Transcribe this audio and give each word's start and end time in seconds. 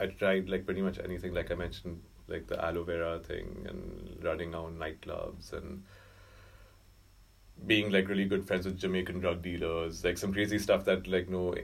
I 0.00 0.06
tried 0.06 0.48
like 0.48 0.64
pretty 0.64 0.80
much 0.80 0.98
anything. 0.98 1.34
Like 1.34 1.50
I 1.50 1.54
mentioned, 1.54 2.00
like 2.26 2.46
the 2.46 2.64
aloe 2.64 2.84
vera 2.84 3.18
thing 3.18 3.66
and 3.68 4.18
running 4.24 4.54
on 4.54 4.78
nightclubs 4.78 5.52
and 5.52 5.82
being 7.66 7.90
like 7.90 8.08
really 8.08 8.24
good 8.24 8.46
friends 8.46 8.64
with 8.64 8.78
Jamaican 8.78 9.20
drug 9.20 9.42
dealers, 9.42 10.02
like 10.02 10.16
some 10.16 10.32
crazy 10.32 10.58
stuff 10.58 10.86
that 10.86 11.06
like 11.06 11.28
no 11.28 11.54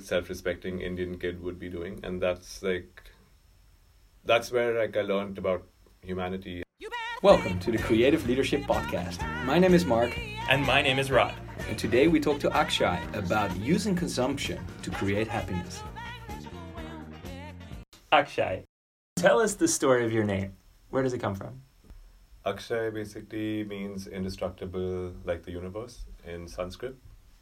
self-respecting 0.00 0.80
Indian 0.80 1.18
kid 1.18 1.42
would 1.42 1.58
be 1.58 1.68
doing, 1.68 2.00
and 2.02 2.22
that's 2.22 2.62
like 2.62 3.02
that's 4.24 4.50
where 4.50 4.78
like 4.78 4.96
I 4.96 5.02
learned 5.02 5.36
about 5.36 5.64
humanity. 6.00 6.62
Welcome 7.22 7.58
to 7.60 7.70
the 7.70 7.78
Creative 7.78 8.26
Leadership 8.26 8.62
Podcast. 8.62 9.20
My 9.44 9.58
name 9.58 9.74
is 9.74 9.84
Mark. 9.84 10.18
And 10.48 10.62
my 10.62 10.80
name 10.80 10.98
is 10.98 11.10
Rod. 11.10 11.34
And 11.68 11.78
today 11.78 12.08
we 12.08 12.20
talk 12.20 12.38
to 12.40 12.54
Akshay 12.54 12.98
about 13.12 13.54
using 13.56 13.94
consumption 13.94 14.58
to 14.82 14.90
create 14.90 15.28
happiness. 15.28 15.82
Akshay, 18.14 18.64
tell 19.16 19.40
us 19.40 19.54
the 19.54 19.66
story 19.66 20.04
of 20.04 20.12
your 20.12 20.22
name. 20.22 20.52
Where 20.90 21.02
does 21.02 21.12
it 21.14 21.18
come 21.18 21.34
from? 21.34 21.62
Akshay 22.46 22.90
basically 22.90 23.64
means 23.64 24.06
indestructible, 24.06 25.12
like 25.24 25.42
the 25.42 25.50
universe 25.50 26.04
in 26.24 26.46
Sanskrit. 26.46 26.94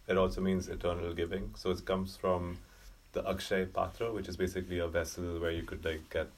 It 0.09 0.17
also 0.17 0.41
means 0.41 0.69
eternal 0.69 1.13
giving. 1.13 1.51
So 1.57 1.71
it 1.73 1.85
comes 1.85 2.17
from 2.17 2.57
the 3.13 3.23
Akshay 3.29 3.67
Patra, 3.67 4.15
which 4.15 4.31
is 4.31 4.39
basically 4.39 4.79
a 4.79 4.89
vessel 4.89 5.39
where 5.41 5.51
you 5.51 5.63
could 5.63 5.85
like 5.85 6.09
get 6.09 6.29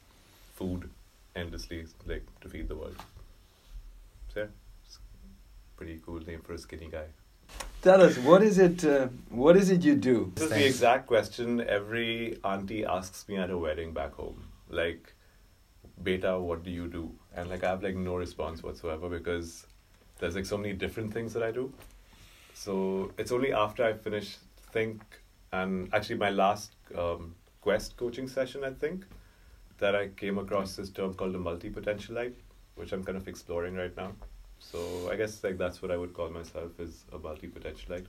food 0.56 0.90
endlessly, 1.36 1.86
like 2.04 2.26
to 2.40 2.48
feed 2.48 2.66
the 2.66 2.74
world. 2.74 2.96
So 4.34 4.40
yeah, 4.40 4.46
pretty 5.76 6.00
cool 6.04 6.18
name 6.18 6.40
for 6.40 6.54
a 6.54 6.58
skinny 6.58 6.88
guy. 6.90 7.06
Tell 7.84 8.00
us 8.00 8.16
what 8.16 8.42
is 8.42 8.58
it? 8.58 8.82
Uh, 8.82 9.08
what 9.28 9.58
is 9.58 9.68
it 9.68 9.84
you 9.84 9.94
do? 9.94 10.32
This 10.36 10.44
is 10.44 10.50
the 10.50 10.66
exact 10.66 11.06
question 11.06 11.60
every 11.60 12.38
auntie 12.42 12.82
asks 12.82 13.28
me 13.28 13.36
at 13.36 13.50
a 13.50 13.58
wedding 13.58 13.92
back 13.92 14.14
home. 14.14 14.48
Like, 14.70 15.12
beta, 16.02 16.40
what 16.40 16.62
do 16.64 16.70
you 16.70 16.88
do? 16.88 17.12
And 17.36 17.50
like 17.50 17.62
I 17.62 17.68
have 17.68 17.82
like 17.82 17.94
no 17.94 18.14
response 18.16 18.62
whatsoever 18.62 19.10
because 19.10 19.66
there's 20.18 20.34
like 20.34 20.46
so 20.46 20.56
many 20.56 20.72
different 20.72 21.12
things 21.12 21.34
that 21.34 21.42
I 21.42 21.50
do. 21.50 21.74
So 22.54 23.12
it's 23.18 23.32
only 23.32 23.52
after 23.52 23.84
I 23.84 23.92
finish 23.92 24.38
think 24.72 25.02
and 25.52 25.92
actually 25.92 26.16
my 26.16 26.30
last 26.30 26.72
um, 26.96 27.34
quest 27.60 27.98
coaching 27.98 28.28
session 28.28 28.64
I 28.64 28.70
think 28.70 29.04
that 29.76 29.94
I 29.94 30.08
came 30.08 30.38
across 30.38 30.74
this 30.76 30.88
term 30.88 31.12
called 31.12 31.34
a 31.34 31.38
multi 31.38 31.68
potentialite, 31.68 32.36
which 32.76 32.92
I'm 32.92 33.04
kind 33.04 33.18
of 33.18 33.28
exploring 33.28 33.74
right 33.74 33.94
now. 33.94 34.12
So 34.58 35.10
I 35.10 35.16
guess 35.16 35.42
like 35.44 35.58
that's 35.58 35.82
what 35.82 35.90
I 35.90 35.96
would 35.96 36.14
call 36.14 36.30
myself 36.30 36.78
is 36.78 37.04
a 37.12 37.18
multi 37.18 37.48
potentialite. 37.48 38.06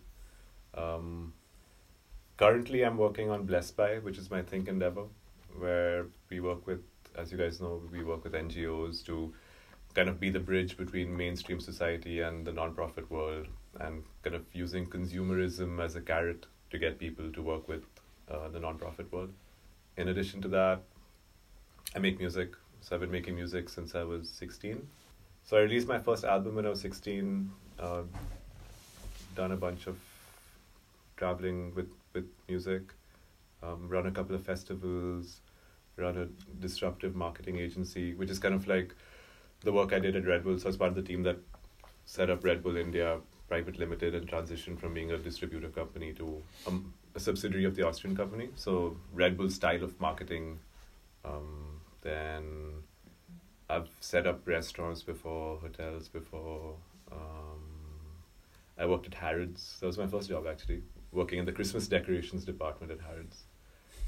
Um, 0.74 1.34
currently, 2.38 2.84
I'm 2.84 2.98
working 2.98 3.30
on 3.30 3.46
Blessed 3.46 3.76
by, 3.78 3.98
which 4.00 4.18
is 4.18 4.30
my 4.30 4.42
think 4.42 4.68
endeavor, 4.68 5.06
where 5.58 6.08
we 6.30 6.40
work 6.40 6.66
with, 6.68 6.82
as 7.18 7.32
you 7.32 7.38
guys 7.38 7.62
know, 7.62 7.82
we 7.92 8.04
work 8.04 8.24
with 8.24 8.34
NGOs 8.34 9.06
to 9.06 9.34
kind 9.94 10.10
of 10.10 10.20
be 10.20 10.30
the 10.30 10.40
bridge 10.40 10.76
between 10.76 11.16
mainstream 11.16 11.60
society 11.60 12.20
and 12.20 12.46
the 12.46 12.52
nonprofit 12.52 13.09
world, 13.09 13.48
and 13.80 14.04
kind 14.24 14.36
of 14.36 14.44
using 14.54 14.86
consumerism 14.86 15.84
as 15.84 15.96
a 15.96 16.02
carrot 16.02 16.46
to 16.72 16.78
get 16.78 17.00
people 17.00 17.32
to 17.32 17.42
work 17.42 17.68
with 17.68 17.84
uh, 18.30 18.50
the 18.50 18.59
nonprofit 18.59 19.12
world. 19.12 19.32
In 19.98 20.09
addition 20.09 20.42
to 20.42 20.48
that, 20.50 20.82
I 21.96 22.00
make 22.00 22.20
music. 22.20 22.54
So 22.82 22.96
I've 22.96 23.02
been 23.02 23.12
making 23.12 23.36
music 23.36 23.70
since 23.70 23.96
I 23.96 24.04
was 24.04 24.30
16. 24.30 24.86
So 25.46 25.58
I 25.58 25.60
released 25.60 25.88
my 25.88 26.00
first 26.00 26.24
album 26.24 26.56
when 26.56 26.66
I 26.66 26.70
was 26.70 26.82
16. 26.82 27.52
Uh, 27.78 28.02
done 29.36 29.52
a 29.52 29.56
bunch 29.56 29.86
of 29.86 30.00
traveling 31.18 31.74
with, 31.76 31.92
with 32.14 32.26
music. 32.50 32.82
Um, 33.62 33.88
run 33.88 34.08
a 34.08 34.12
couple 34.12 34.36
of 34.36 34.44
festivals. 34.44 35.42
Run 35.98 36.18
a 36.18 36.26
disruptive 36.60 37.16
marketing 37.16 37.60
agency, 37.60 38.16
which 38.16 38.32
is 38.32 38.40
kind 38.40 38.56
of 38.56 38.68
like 38.68 38.96
the 39.62 39.72
work 39.72 39.94
I 39.94 40.00
did 40.00 40.16
at 40.16 40.26
Red 40.26 40.44
Bull. 40.44 40.58
So 40.58 40.66
I 40.66 40.70
was 40.70 40.78
part 40.78 40.90
of 40.90 40.96
the 40.96 41.04
team 41.04 41.22
that 41.24 41.38
set 42.06 42.32
up 42.32 42.44
Red 42.44 42.64
Bull 42.64 42.76
India 42.76 43.20
Private 43.48 43.78
Limited 43.78 44.16
and 44.16 44.28
transitioned 44.28 44.80
from 44.80 44.96
being 44.96 45.12
a 45.12 45.18
distributor 45.18 45.69
company 45.69 46.12
to 46.14 46.42
um, 46.66 46.92
a 47.14 47.19
subsidiary 47.19 47.66
of 47.66 47.75
the 47.75 47.86
Austrian 47.86 48.18
company. 48.18 48.50
So 48.56 48.98
Red 49.14 49.38
Bull 49.38 49.52
style 49.52 49.84
of 49.84 50.02
marketing. 50.02 50.58
Um, 51.24 51.81
then 52.02 52.84
I've 53.70 53.90
set 54.00 54.28
up 54.28 54.48
restaurants 54.48 55.02
before, 55.02 55.58
hotels 55.58 56.08
before. 56.08 56.76
Um, 57.12 57.62
I 58.78 58.86
worked 58.86 59.08
at 59.08 59.16
Harrods. 59.16 59.78
That 59.80 59.88
was 59.88 59.98
my 59.98 60.08
first 60.08 60.30
job 60.30 60.46
actually, 60.48 60.84
working 61.12 61.40
in 61.40 61.46
the 61.46 61.52
Christmas 61.52 61.88
decorations 61.88 62.46
department 62.46 62.92
at 62.92 63.02
Harrods. 63.02 63.44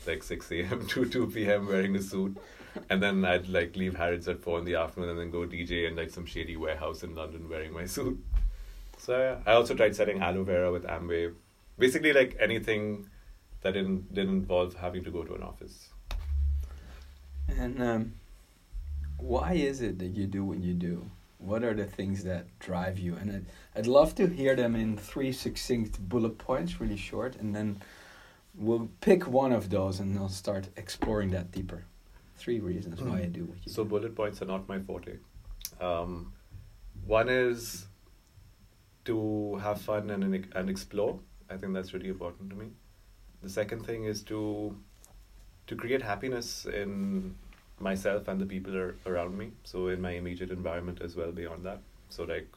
Like 0.06 0.24
six 0.24 0.52
a.m. 0.52 0.88
to 0.90 1.06
two 1.06 1.28
p.m. 1.28 1.68
wearing 1.68 1.96
a 1.96 2.02
suit, 2.02 2.38
and 2.90 3.02
then 3.02 3.26
I'd 3.26 3.50
like 3.50 3.76
leave 3.76 3.96
Harrods 3.96 4.28
at 4.28 4.40
four 4.40 4.60
in 4.60 4.66
the 4.66 4.76
afternoon 4.76 5.10
and 5.10 5.20
then 5.20 5.32
go 5.32 5.40
DJ 5.40 5.88
in 5.88 5.96
like 5.96 6.12
some 6.12 6.26
shady 6.26 6.56
warehouse 6.56 7.04
in 7.04 7.16
London 7.16 7.50
wearing 7.50 7.74
my 7.74 7.86
suit. 7.86 8.24
So 8.98 9.42
I 9.46 9.52
also 9.54 9.74
tried 9.74 9.96
selling 9.96 10.22
aloe 10.22 10.44
vera 10.44 10.72
with 10.72 10.84
Amway. 10.84 11.34
Basically, 11.78 12.14
like 12.14 12.38
anything 12.40 13.10
that 13.62 13.74
didn't 13.74 14.14
didn't 14.14 14.36
involve 14.36 14.76
having 14.76 15.04
to 15.04 15.12
go 15.12 15.24
to 15.24 15.34
an 15.34 15.44
office. 15.44 15.90
And 17.50 17.82
um, 17.82 18.14
why 19.18 19.54
is 19.54 19.82
it 19.82 20.00
that 20.00 20.08
you 20.08 20.28
do 20.28 20.44
what 20.44 20.60
you 20.60 20.74
do? 20.74 21.10
What 21.40 21.64
are 21.64 21.74
the 21.74 21.86
things 21.86 22.24
that 22.24 22.46
drive 22.60 22.98
you? 22.98 23.16
And 23.16 23.32
I'd, 23.32 23.46
I'd 23.76 23.88
love 23.88 24.16
to 24.16 24.28
hear 24.28 24.56
them 24.56 24.76
in 24.76 24.98
three 24.98 25.32
succinct 25.32 26.00
bullet 26.10 26.38
points, 26.38 26.80
really 26.80 26.98
short, 26.98 27.36
and 27.36 27.56
then 27.56 27.82
we'll 28.56 28.90
pick 29.02 29.28
one 29.28 29.52
of 29.52 29.70
those 29.70 30.00
and 30.00 30.18
I'll 30.18 30.30
start 30.30 30.70
exploring 30.78 31.32
that 31.32 31.52
deeper. 31.52 31.86
Three 32.36 32.60
reasons 32.60 33.02
why 33.02 33.20
I 33.20 33.26
do 33.26 33.46
what 33.46 33.58
you 33.58 33.72
so 33.72 33.84
do. 33.84 33.90
So, 33.90 33.90
bullet 33.90 34.16
points 34.16 34.42
are 34.42 34.46
not 34.46 34.68
my 34.68 34.80
forte. 34.80 35.18
Um, 35.82 36.34
one 37.06 37.30
is 37.30 37.88
to 39.06 39.56
have 39.58 39.82
fun 39.82 40.10
and 40.10 40.24
and 40.54 40.70
explore. 40.70 41.20
I 41.50 41.58
think 41.58 41.74
that's 41.74 41.94
really 41.94 42.10
important 42.10 42.50
to 42.52 42.56
me. 42.56 42.68
The 43.42 43.50
second 43.50 43.86
thing 43.86 44.04
is 44.06 44.22
to 44.24 44.76
to 45.68 45.76
create 45.76 46.02
happiness 46.02 46.66
in 46.66 47.36
myself 47.80 48.28
and 48.28 48.42
the 48.42 48.46
people 48.46 48.76
are 48.76 48.96
around 49.06 49.38
me 49.38 49.52
so 49.64 49.88
in 49.88 50.02
my 50.02 50.12
immediate 50.12 50.52
environment 50.52 51.00
as 51.02 51.16
well 51.16 51.32
beyond 51.32 51.64
that 51.64 51.80
so 52.10 52.24
like 52.24 52.48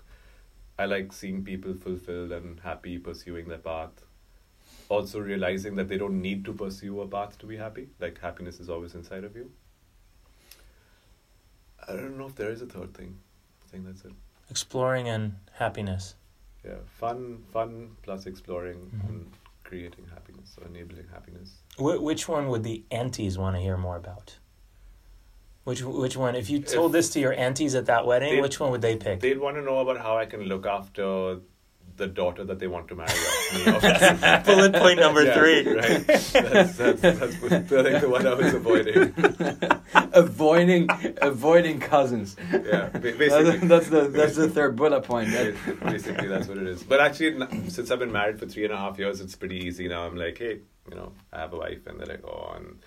i 0.78 0.84
like 0.84 1.12
seeing 1.12 1.44
people 1.44 1.74
fulfilled 1.74 2.32
and 2.32 2.60
happy 2.60 2.98
pursuing 2.98 3.48
their 3.48 3.58
path 3.58 4.04
also 4.88 5.20
realizing 5.20 5.74
that 5.76 5.88
they 5.88 5.98
don't 5.98 6.20
need 6.20 6.44
to 6.44 6.52
pursue 6.52 7.00
a 7.00 7.06
path 7.06 7.38
to 7.38 7.46
be 7.46 7.56
happy 7.56 7.88
like 8.00 8.20
happiness 8.20 8.60
is 8.60 8.70
always 8.70 8.94
inside 8.94 9.24
of 9.24 9.36
you 9.36 9.50
i 11.88 11.92
don't 11.92 12.16
know 12.16 12.26
if 12.26 12.34
there 12.34 12.50
is 12.50 12.62
a 12.62 12.66
third 12.66 12.94
thing 12.94 13.18
i 13.66 13.70
think 13.70 13.84
that's 13.84 14.04
it 14.04 14.12
exploring 14.48 15.08
and 15.08 15.34
happiness 15.52 16.14
yeah 16.64 16.82
fun 16.98 17.42
fun 17.52 17.90
plus 18.02 18.26
exploring 18.26 18.78
mm-hmm. 18.78 19.08
and 19.08 19.26
creating 19.70 20.06
happiness 20.12 20.56
or 20.60 20.66
enabling 20.66 21.06
happiness. 21.12 21.50
Wh- 21.76 22.02
which 22.02 22.28
one 22.28 22.48
would 22.48 22.64
the 22.64 22.82
aunties 22.90 23.38
want 23.38 23.54
to 23.54 23.62
hear 23.62 23.76
more 23.76 23.96
about? 23.96 24.36
Which 25.64 25.82
which 25.82 26.16
one? 26.16 26.34
If 26.34 26.48
you 26.48 26.60
told 26.60 26.92
if 26.92 26.92
this 26.92 27.10
to 27.10 27.20
your 27.20 27.34
aunties 27.34 27.74
at 27.74 27.86
that 27.86 28.06
wedding, 28.06 28.40
which 28.40 28.58
one 28.58 28.70
would 28.70 28.80
they 28.80 28.96
pick? 28.96 29.20
They'd 29.20 29.38
want 29.38 29.56
to 29.56 29.62
know 29.62 29.78
about 29.80 29.98
how 29.98 30.16
I 30.16 30.24
can 30.24 30.42
look 30.42 30.66
after 30.66 31.40
the 32.00 32.06
daughter 32.06 32.42
that 32.44 32.58
they 32.58 32.66
want 32.66 32.88
to 32.88 32.94
marry. 32.96 33.10
Bullet 34.44 34.74
point 34.74 34.98
number 34.98 35.22
yeah, 35.22 35.34
three. 35.34 35.68
Right. 35.68 36.06
That's, 36.06 36.32
that's, 36.32 36.76
that's, 36.76 37.00
that's 37.00 38.00
the 38.00 38.08
one 38.08 38.26
I 38.26 38.34
was 38.34 38.54
avoiding. 38.54 39.14
avoiding 40.12 40.88
avoiding 41.20 41.78
cousins. 41.78 42.36
Yeah, 42.50 42.88
basically. 42.88 43.58
That's, 43.68 43.88
the 43.88 44.08
that's 44.08 44.36
the 44.36 44.48
third 44.48 44.76
bullet 44.76 45.02
point. 45.02 45.30
basically, 45.84 46.28
that's 46.28 46.48
what 46.48 46.56
it 46.56 46.66
is. 46.66 46.82
But 46.82 47.00
actually, 47.00 47.36
since 47.68 47.90
I've 47.90 47.98
been 47.98 48.12
married 48.12 48.38
for 48.38 48.46
three 48.46 48.64
and 48.64 48.72
a 48.72 48.76
half 48.76 48.98
years, 48.98 49.20
it's 49.20 49.36
pretty 49.36 49.58
easy 49.58 49.86
now. 49.88 50.06
I'm 50.06 50.16
like, 50.16 50.38
hey, 50.38 50.60
you 50.88 50.96
know, 50.96 51.12
I 51.32 51.40
have 51.40 51.52
a 51.52 51.58
wife, 51.58 51.86
and 51.86 52.00
they're 52.00 52.06
like, 52.06 52.24
oh, 52.24 52.54
and 52.56 52.78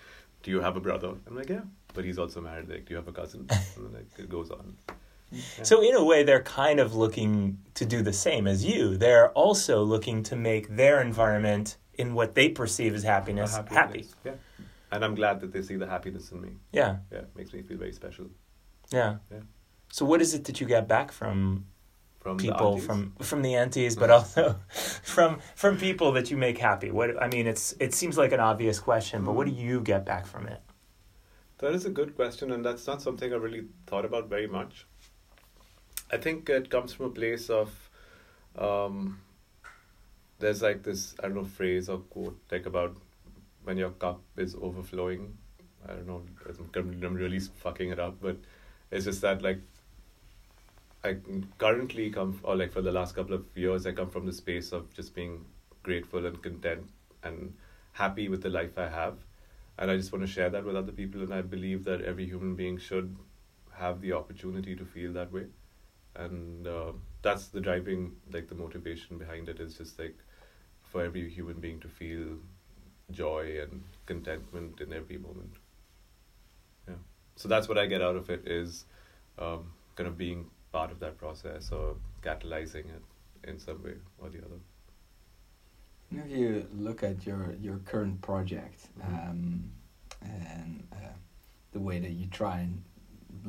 do 0.44 0.50
you 0.50 0.60
have 0.60 0.76
a 0.76 0.80
brother? 0.80 1.14
I'm 1.26 1.36
like, 1.36 1.48
yeah, 1.48 1.62
but 1.94 2.04
he's 2.04 2.18
also 2.18 2.40
married. 2.40 2.68
Like, 2.68 2.84
do 2.84 2.90
you 2.90 2.96
have 2.96 3.08
a 3.08 3.12
cousin? 3.12 3.48
And 3.76 3.92
like, 3.92 4.06
it 4.18 4.28
goes 4.28 4.50
on. 4.50 4.76
So 5.64 5.82
in 5.82 5.96
a 5.96 6.04
way, 6.04 6.22
they're 6.22 6.42
kind 6.42 6.78
of 6.78 6.94
looking 6.94 7.58
to 7.74 7.84
do 7.84 8.02
the 8.02 8.12
same 8.12 8.46
as 8.46 8.64
you. 8.64 8.96
They're 8.96 9.30
also 9.30 9.82
looking 9.82 10.22
to 10.24 10.36
make 10.36 10.76
their 10.76 11.00
environment 11.00 11.76
in 11.94 12.14
what 12.14 12.36
they 12.36 12.48
perceive 12.50 12.94
as 12.94 13.02
happiness 13.02 13.56
happy. 13.56 13.74
happy. 13.74 14.06
Yeah, 14.24 14.32
and 14.92 15.04
I'm 15.04 15.16
glad 15.16 15.40
that 15.40 15.52
they 15.52 15.62
see 15.62 15.76
the 15.76 15.88
happiness 15.88 16.30
in 16.30 16.40
me. 16.40 16.50
Yeah, 16.72 16.98
yeah, 17.10 17.18
it 17.18 17.30
makes 17.34 17.52
me 17.52 17.62
feel 17.62 17.78
very 17.78 17.92
special. 17.92 18.26
Yeah. 18.92 19.16
Yeah. 19.32 19.40
So 19.90 20.04
what 20.04 20.20
is 20.20 20.34
it 20.34 20.44
that 20.44 20.60
you 20.60 20.66
get 20.66 20.86
back 20.86 21.10
from 21.10 21.66
from 22.24 22.38
people 22.38 22.78
from 22.78 23.12
from 23.20 23.42
the 23.42 23.54
aunties, 23.54 23.96
but 23.96 24.10
also 24.10 24.58
from 25.02 25.40
from 25.54 25.76
people 25.76 26.10
that 26.12 26.30
you 26.30 26.38
make 26.38 26.56
happy? 26.56 26.90
What 26.90 27.22
I 27.22 27.28
mean, 27.28 27.46
it's 27.46 27.74
it 27.78 27.92
seems 27.92 28.16
like 28.16 28.32
an 28.32 28.40
obvious 28.40 28.80
question, 28.80 29.24
but 29.24 29.34
what 29.34 29.46
do 29.46 29.52
mm. 29.52 29.58
you 29.58 29.80
get 29.82 30.06
back 30.06 30.26
from 30.26 30.46
it? 30.46 30.62
That 31.58 31.74
is 31.74 31.84
a 31.84 31.90
good 31.90 32.16
question, 32.16 32.50
and 32.50 32.64
that's 32.64 32.86
not 32.86 33.02
something 33.02 33.30
I 33.30 33.36
really 33.36 33.64
thought 33.86 34.06
about 34.06 34.30
very 34.30 34.46
much. 34.46 34.86
I 36.10 36.16
think 36.16 36.48
it 36.48 36.70
comes 36.70 36.94
from 36.94 37.06
a 37.06 37.10
place 37.10 37.50
of 37.50 37.68
um, 38.56 39.20
there's 40.38 40.62
like 40.62 40.82
this 40.82 41.14
I 41.18 41.24
don't 41.28 41.34
know 41.34 41.44
phrase 41.44 41.90
or 41.90 41.98
quote 41.98 42.40
like 42.50 42.64
about 42.64 42.96
when 43.64 43.76
your 43.76 43.90
cup 43.90 44.22
is 44.38 44.54
overflowing 44.54 45.36
I 45.86 45.92
don't 45.92 46.06
know. 46.06 46.22
I'm, 46.74 47.04
I'm 47.04 47.14
really 47.14 47.38
fucking 47.38 47.90
it 47.90 47.98
up, 47.98 48.16
but 48.22 48.38
it's 48.90 49.04
just 49.04 49.20
that 49.20 49.42
like 49.42 49.60
I 51.04 51.18
currently 51.58 52.10
come 52.10 52.40
or 52.42 52.56
like 52.56 52.72
for 52.72 52.80
the 52.80 52.90
last 52.90 53.14
couple 53.14 53.34
of 53.34 53.44
years 53.54 53.86
I 53.86 53.92
come 53.92 54.08
from 54.08 54.24
the 54.24 54.32
space 54.32 54.72
of 54.72 54.92
just 54.94 55.14
being 55.14 55.44
grateful 55.82 56.24
and 56.24 56.42
content 56.42 56.88
and 57.22 57.54
happy 57.92 58.28
with 58.28 58.42
the 58.42 58.48
life 58.48 58.78
I 58.78 58.88
have. 58.88 59.18
And 59.78 59.90
I 59.90 59.96
just 59.96 60.12
want 60.12 60.24
to 60.24 60.32
share 60.32 60.48
that 60.50 60.64
with 60.64 60.76
other 60.76 60.92
people 60.92 61.20
and 61.22 61.34
I 61.34 61.42
believe 61.42 61.84
that 61.84 62.00
every 62.00 62.24
human 62.24 62.54
being 62.54 62.78
should 62.78 63.14
have 63.72 64.00
the 64.00 64.12
opportunity 64.12 64.74
to 64.76 64.84
feel 64.84 65.12
that 65.12 65.30
way. 65.30 65.46
And 66.16 66.66
uh, 66.66 66.92
that's 67.20 67.48
the 67.48 67.60
driving 67.60 68.16
like 68.32 68.48
the 68.48 68.54
motivation 68.54 69.18
behind 69.18 69.48
it 69.50 69.60
is 69.60 69.74
just 69.76 69.98
like 69.98 70.16
for 70.82 71.04
every 71.04 71.28
human 71.28 71.60
being 71.60 71.80
to 71.80 71.88
feel 71.88 72.38
joy 73.10 73.58
and 73.60 73.82
contentment 74.06 74.80
in 74.80 74.92
every 74.92 75.18
moment. 75.18 75.54
Yeah. 76.88 76.94
So 77.36 77.48
that's 77.48 77.68
what 77.68 77.76
I 77.76 77.86
get 77.86 78.00
out 78.00 78.16
of 78.16 78.30
it 78.30 78.46
is 78.46 78.86
um, 79.38 79.72
kind 79.96 80.08
of 80.08 80.16
being 80.16 80.50
part 80.74 80.90
of 80.90 80.98
that 80.98 81.16
process 81.16 81.70
or 81.70 81.94
catalyzing 82.22 82.86
it 82.96 83.02
in 83.48 83.58
some 83.60 83.80
way 83.84 83.94
or 84.18 84.28
the 84.28 84.38
other. 84.38 84.60
If 86.10 86.30
you 86.38 86.66
look 86.86 87.02
at 87.10 87.24
your 87.28 87.54
your 87.66 87.78
current 87.90 88.20
project 88.20 88.80
Mm-hmm. 89.00 89.14
um, 89.30 89.70
and 90.22 90.82
uh, 90.92 91.14
the 91.72 91.80
way 91.88 91.98
that 92.04 92.12
you 92.20 92.26
try 92.40 92.56
and 92.66 92.82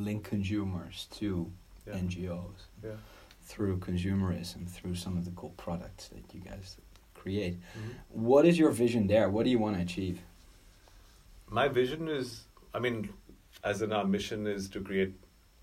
link 0.08 0.22
consumers 0.34 0.98
to 1.20 1.28
Yeah. 1.88 2.00
NGOs 2.04 2.60
Yeah. 2.84 2.98
through 3.50 3.76
consumerism, 3.90 4.62
through 4.78 4.96
some 5.04 5.16
of 5.20 5.24
the 5.28 5.32
cool 5.40 5.54
products 5.66 6.04
that 6.14 6.26
you 6.36 6.42
guys 6.52 6.68
create, 7.22 7.56
Mm-hmm. 7.58 7.94
what 8.30 8.44
is 8.50 8.56
your 8.64 8.72
vision 8.84 9.04
there? 9.14 9.28
What 9.36 9.44
do 9.46 9.50
you 9.56 9.62
want 9.66 9.76
to 9.78 9.82
achieve? 9.90 10.18
My 11.60 11.68
vision 11.82 12.02
is, 12.20 12.28
I 12.78 12.80
mean, 12.86 12.98
as 13.64 13.82
in 13.86 13.92
our 13.98 14.08
mission 14.18 14.40
is 14.58 14.64
to 14.74 14.80
create 14.90 15.14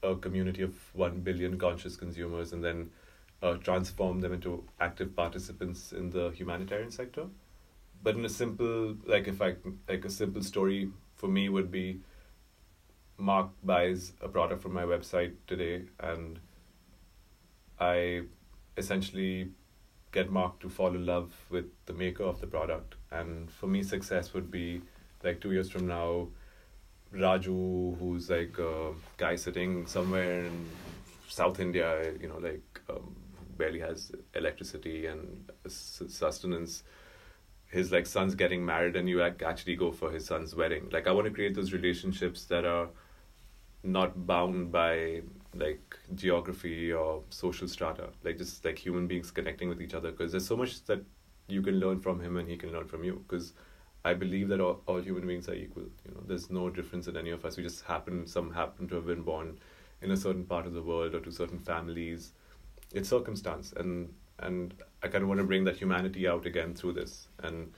a 0.03 0.17
community 0.17 0.63
of 0.63 0.75
1 0.95 1.21
billion 1.21 1.59
conscious 1.59 1.97
consumers 1.97 2.53
and 2.53 2.65
then 2.65 2.91
uh, 3.43 3.55
transform 3.55 4.21
them 4.21 4.33
into 4.33 4.65
active 4.81 5.15
participants 5.15 5.93
in 5.93 6.11
the 6.11 6.31
humanitarian 6.31 6.91
sector. 6.91 7.27
But 8.03 8.17
in 8.17 8.25
a 8.25 8.29
simple, 8.29 8.97
like 9.07 9.29
if 9.29 9.41
I, 9.41 9.57
like 9.89 10.05
a 10.05 10.11
simple 10.11 10.43
story 10.43 10.91
for 11.15 11.29
me 11.29 11.49
would 11.49 11.71
be 11.71 12.01
Mark 13.17 13.51
buys 13.63 14.13
a 14.21 14.29
product 14.29 14.63
from 14.63 14.73
my 14.73 14.83
website 14.83 15.35
today 15.47 15.85
and 16.01 16.41
I 17.79 18.23
essentially 18.77 19.51
get 20.13 20.31
Mark 20.31 20.61
to 20.61 20.69
fall 20.69 20.95
in 20.95 21.07
love 21.07 21.33
with 21.51 21.67
the 21.87 21.93
maker 21.93 22.25
of 22.25 22.41
the 22.41 22.47
product. 22.47 22.97
And 23.11 23.51
for 23.51 23.67
me, 23.67 23.83
success 23.83 24.35
would 24.35 24.51
be 24.51 24.83
like 25.23 25.41
two 25.41 25.53
years 25.53 25.71
from 25.71 25.87
now, 25.87 26.29
Raju, 27.15 27.99
who's 27.99 28.31
like 28.31 28.59
a 28.59 28.93
guy 29.17 29.37
sitting 29.37 29.87
somewhere 29.87 30.45
in 30.45 30.67
South 31.29 31.61
India, 31.61 32.13
you 32.21 32.29
know, 32.29 32.39
like 32.39 32.81
um, 32.89 33.15
barely 33.57 33.81
has 33.81 34.13
electricity 34.35 35.07
and 35.07 35.51
sustenance. 35.67 36.83
His 37.67 37.93
like 37.93 38.07
son's 38.07 38.35
getting 38.35 38.65
married, 38.65 38.97
and 38.97 39.09
you 39.09 39.23
actually 39.23 39.77
go 39.77 39.93
for 39.93 40.11
his 40.11 40.25
son's 40.25 40.55
wedding. 40.55 40.89
Like 40.91 41.07
I 41.07 41.13
want 41.13 41.27
to 41.27 41.33
create 41.33 41.55
those 41.55 41.73
relationships 41.73 42.45
that 42.47 42.65
are 42.65 42.89
not 43.83 44.27
bound 44.27 44.71
by 44.71 45.23
like 45.55 45.99
geography 46.15 46.93
or 46.93 47.23
social 47.31 47.69
strata. 47.69 48.09
Like 48.25 48.39
just 48.39 48.65
like 48.65 48.79
human 48.79 49.07
beings 49.07 49.31
connecting 49.31 49.69
with 49.69 49.81
each 49.83 49.95
other, 49.95 50.11
because 50.11 50.33
there's 50.33 50.47
so 50.47 50.57
much 50.57 50.85
that 50.85 51.03
you 51.49 51.63
can 51.63 51.79
learn 51.81 52.01
from 52.01 52.21
him 52.21 52.37
and 52.37 52.49
he 52.49 52.57
can 52.57 52.73
learn 52.73 52.87
from 52.87 53.05
you. 53.05 53.25
Because 53.27 53.53
I 54.05 54.15
believe 54.15 54.49
that 54.49 54.61
all, 54.61 54.83
all 54.87 55.01
human 55.01 55.27
beings 55.27 55.49
are 55.49 55.55
equal. 55.55 55.85
You 56.05 56.15
know, 56.15 56.23
there's 56.27 56.51
no 56.51 56.71
difference 56.71 57.07
in 57.07 57.17
any 57.17 57.31
of 57.31 57.45
us. 57.45 57.57
We 57.57 57.63
just 57.63 57.85
happen, 57.85 58.27
some 58.27 58.53
happen 58.53 58.89
to 58.89 58.97
have 58.97 59.07
been 59.07 59.23
born 59.23 59.59
in 60.01 60.11
a 60.11 60.17
certain 60.17 60.45
part 60.45 60.67
of 60.67 60.75
the 60.75 60.83
world 60.83 61.15
or 61.15 61.21
to 61.21 61.31
certain 61.31 61.59
families. 61.59 62.33
It's 62.93 63.09
circumstance, 63.09 63.73
and 63.77 64.13
and 64.39 64.75
I 65.03 65.09
kind 65.09 65.23
of 65.23 65.29
want 65.29 65.39
to 65.39 65.47
bring 65.47 65.65
that 65.65 65.77
humanity 65.77 66.27
out 66.27 66.47
again 66.47 66.75
through 66.75 66.95
this. 66.95 67.29
And 67.43 67.73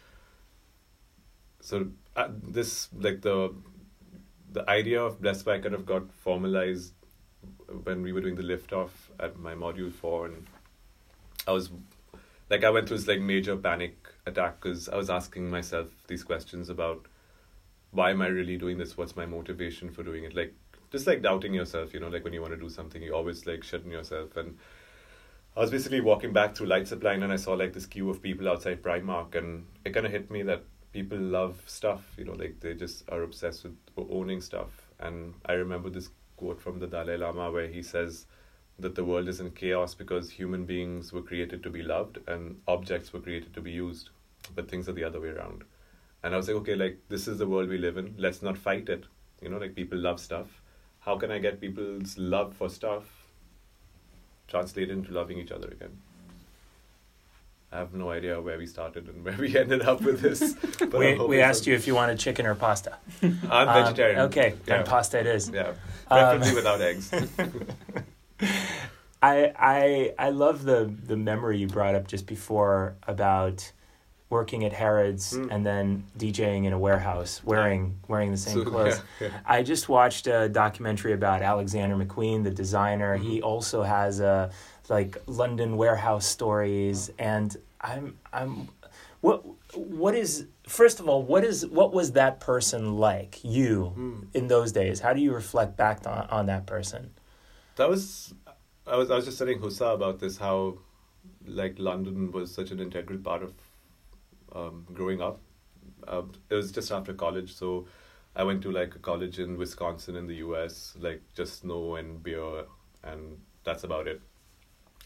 so 1.60 1.88
uh, 2.16 2.28
this 2.42 2.88
like 2.94 3.20
the 3.20 3.54
the 4.50 4.68
idea 4.68 5.02
of 5.02 5.20
Blessed 5.20 5.44
by 5.44 5.58
kind 5.58 5.74
of 5.74 5.84
got 5.84 6.10
formalized 6.12 6.94
when 7.84 8.02
we 8.02 8.12
were 8.12 8.20
doing 8.20 8.36
the 8.36 8.42
lift 8.42 8.72
off 8.72 9.10
at 9.20 9.38
my 9.38 9.54
module 9.54 9.92
four, 9.92 10.26
and 10.26 10.46
I 11.46 11.52
was 11.52 11.70
like 12.48 12.64
I 12.64 12.70
went 12.70 12.88
through 12.88 12.98
this 12.98 13.08
like 13.08 13.20
major 13.20 13.56
panic 13.56 14.13
attack 14.26 14.60
because 14.60 14.88
I 14.88 14.96
was 14.96 15.10
asking 15.10 15.50
myself 15.50 15.88
these 16.06 16.24
questions 16.24 16.68
about 16.68 17.06
why 17.90 18.10
am 18.10 18.22
I 18.22 18.26
really 18.26 18.56
doing 18.56 18.78
this? 18.78 18.96
What's 18.96 19.16
my 19.16 19.26
motivation 19.26 19.90
for 19.90 20.02
doing 20.02 20.24
it? 20.24 20.34
Like 20.34 20.54
just 20.90 21.06
like 21.06 21.22
doubting 21.22 21.54
yourself, 21.54 21.94
you 21.94 22.00
know, 22.00 22.08
like 22.08 22.24
when 22.24 22.32
you 22.32 22.40
want 22.40 22.52
to 22.52 22.60
do 22.60 22.68
something, 22.68 23.02
you 23.02 23.14
always 23.14 23.46
like 23.46 23.62
shutting 23.62 23.90
yourself. 23.90 24.36
And 24.36 24.56
I 25.56 25.60
was 25.60 25.70
basically 25.70 26.00
walking 26.00 26.32
back 26.32 26.54
through 26.56 26.66
Light 26.66 26.88
Supply 26.88 27.12
and 27.12 27.32
I 27.32 27.36
saw 27.36 27.52
like 27.52 27.72
this 27.72 27.86
queue 27.86 28.10
of 28.10 28.22
people 28.22 28.48
outside 28.48 28.82
Primark, 28.82 29.36
and 29.36 29.66
it 29.84 29.92
kind 29.92 30.06
of 30.06 30.12
hit 30.12 30.30
me 30.30 30.42
that 30.42 30.64
people 30.92 31.18
love 31.18 31.62
stuff, 31.66 32.14
you 32.16 32.24
know, 32.24 32.32
like 32.32 32.60
they 32.60 32.74
just 32.74 33.08
are 33.10 33.22
obsessed 33.22 33.64
with 33.64 33.76
owning 34.10 34.40
stuff. 34.40 34.88
And 34.98 35.34
I 35.46 35.52
remember 35.52 35.90
this 35.90 36.10
quote 36.36 36.60
from 36.60 36.78
the 36.78 36.86
Dalai 36.86 37.16
Lama 37.16 37.50
where 37.50 37.68
he 37.68 37.82
says 37.82 38.26
that 38.78 38.94
the 38.94 39.04
world 39.04 39.28
is 39.28 39.40
in 39.40 39.50
chaos 39.52 39.94
because 39.94 40.30
human 40.30 40.64
beings 40.64 41.12
were 41.12 41.22
created 41.22 41.62
to 41.62 41.70
be 41.70 41.82
loved 41.82 42.18
and 42.26 42.60
objects 42.66 43.12
were 43.12 43.20
created 43.20 43.54
to 43.54 43.60
be 43.60 43.70
used, 43.70 44.10
but 44.54 44.68
things 44.68 44.88
are 44.88 44.92
the 44.92 45.04
other 45.04 45.20
way 45.20 45.28
around. 45.28 45.62
And 46.22 46.34
I 46.34 46.36
was 46.36 46.48
like, 46.48 46.56
okay, 46.58 46.74
like 46.74 46.98
this 47.08 47.28
is 47.28 47.38
the 47.38 47.46
world 47.46 47.68
we 47.68 47.78
live 47.78 47.96
in. 47.98 48.14
Let's 48.18 48.42
not 48.42 48.58
fight 48.58 48.88
it. 48.88 49.04
You 49.40 49.48
know, 49.48 49.58
like 49.58 49.74
people 49.74 49.98
love 49.98 50.18
stuff. 50.18 50.60
How 51.00 51.16
can 51.18 51.30
I 51.30 51.38
get 51.38 51.60
people's 51.60 52.16
love 52.18 52.54
for 52.56 52.68
stuff 52.70 53.04
translated 54.48 54.96
into 54.96 55.12
loving 55.12 55.38
each 55.38 55.52
other 55.52 55.68
again? 55.68 55.98
I 57.70 57.78
have 57.78 57.92
no 57.92 58.10
idea 58.10 58.40
where 58.40 58.56
we 58.56 58.66
started 58.66 59.08
and 59.08 59.24
where 59.24 59.36
we 59.36 59.56
ended 59.56 59.82
up 59.82 60.00
with 60.00 60.20
this. 60.20 60.54
But 60.78 60.94
we 60.94 61.14
we 61.18 61.40
asked 61.42 61.66
you 61.66 61.74
if 61.74 61.86
you 61.86 61.94
wanted 61.94 62.18
chicken 62.18 62.46
or 62.46 62.54
pasta. 62.54 62.96
I'm 63.22 63.68
Um, 63.68 63.84
vegetarian. 63.84 64.20
okay, 64.20 64.48
Yeah. 64.66 64.76
then 64.78 64.84
pasta 64.86 65.18
it 65.20 65.26
is. 65.26 65.50
Yeah. 65.50 65.68
Um, 65.68 65.74
Preferably 66.08 66.54
without 66.54 66.80
eggs. 66.80 67.10
I 69.22 69.52
I 69.58 70.14
I 70.18 70.30
love 70.30 70.64
the 70.64 70.92
the 71.06 71.16
memory 71.16 71.58
you 71.58 71.66
brought 71.66 71.94
up 71.94 72.06
just 72.06 72.26
before 72.26 72.94
about 73.08 73.72
working 74.30 74.64
at 74.64 74.72
Harrods 74.72 75.34
Mm. 75.34 75.48
and 75.50 75.66
then 75.66 76.04
DJing 76.18 76.64
in 76.64 76.72
a 76.72 76.78
warehouse 76.78 77.40
wearing 77.44 77.98
wearing 78.08 78.30
the 78.32 78.36
same 78.36 78.58
So, 78.64 78.70
clothes. 78.70 79.00
yeah, 79.20 79.28
yeah. 79.28 79.38
I 79.46 79.62
just 79.62 79.88
watched 79.88 80.26
a 80.26 80.48
documentary 80.48 81.12
about 81.12 81.40
Alexander 81.42 81.94
McQueen, 81.96 82.42
the 82.44 82.50
designer. 82.50 83.16
He 83.16 83.40
Mhm. 83.40 83.44
also 83.44 83.82
has 83.82 84.20
a 84.20 84.50
like 84.88 85.16
London 85.26 85.76
warehouse 85.76 86.26
stories, 86.26 87.10
and 87.18 87.56
I'm 87.80 88.16
I'm 88.32 88.68
what 89.20 89.42
what 89.74 90.14
is 90.14 90.46
first 90.66 91.00
of 91.00 91.08
all 91.08 91.22
what 91.22 91.44
is 91.44 91.66
what 91.66 91.94
was 91.94 92.12
that 92.12 92.40
person 92.40 92.98
like 92.98 93.42
you 93.44 93.92
Mm. 93.96 94.26
in 94.34 94.48
those 94.48 94.72
days? 94.72 95.00
How 95.00 95.12
do 95.14 95.20
you 95.20 95.32
reflect 95.32 95.76
back 95.76 96.06
on 96.06 96.26
on 96.30 96.46
that 96.46 96.66
person? 96.66 97.10
That 97.76 97.88
was 97.88 98.34
I 98.86 98.96
was 98.96 99.10
I 99.10 99.16
was 99.16 99.24
just 99.24 99.38
telling 99.38 99.58
Husa 99.58 99.94
about 99.94 100.20
this 100.20 100.36
how 100.38 100.78
like 101.46 101.76
London 101.78 102.30
was 102.32 102.54
such 102.54 102.70
an 102.70 102.80
integral 102.80 103.18
part 103.18 103.42
of 103.42 103.52
um, 104.54 104.86
growing 104.92 105.20
up. 105.20 105.40
Uh, 106.06 106.22
it 106.50 106.54
was 106.54 106.70
just 106.70 106.92
after 106.92 107.14
college, 107.14 107.52
so 107.54 107.86
I 108.36 108.44
went 108.44 108.62
to 108.62 108.70
like 108.70 108.94
a 108.94 108.98
college 108.98 109.38
in 109.38 109.56
Wisconsin 109.56 110.16
in 110.16 110.26
the 110.26 110.36
U.S. 110.36 110.96
Like 111.00 111.22
just 111.34 111.60
snow 111.60 111.96
and 111.96 112.22
beer, 112.22 112.64
and 113.02 113.38
that's 113.64 113.84
about 113.84 114.06
it, 114.06 114.20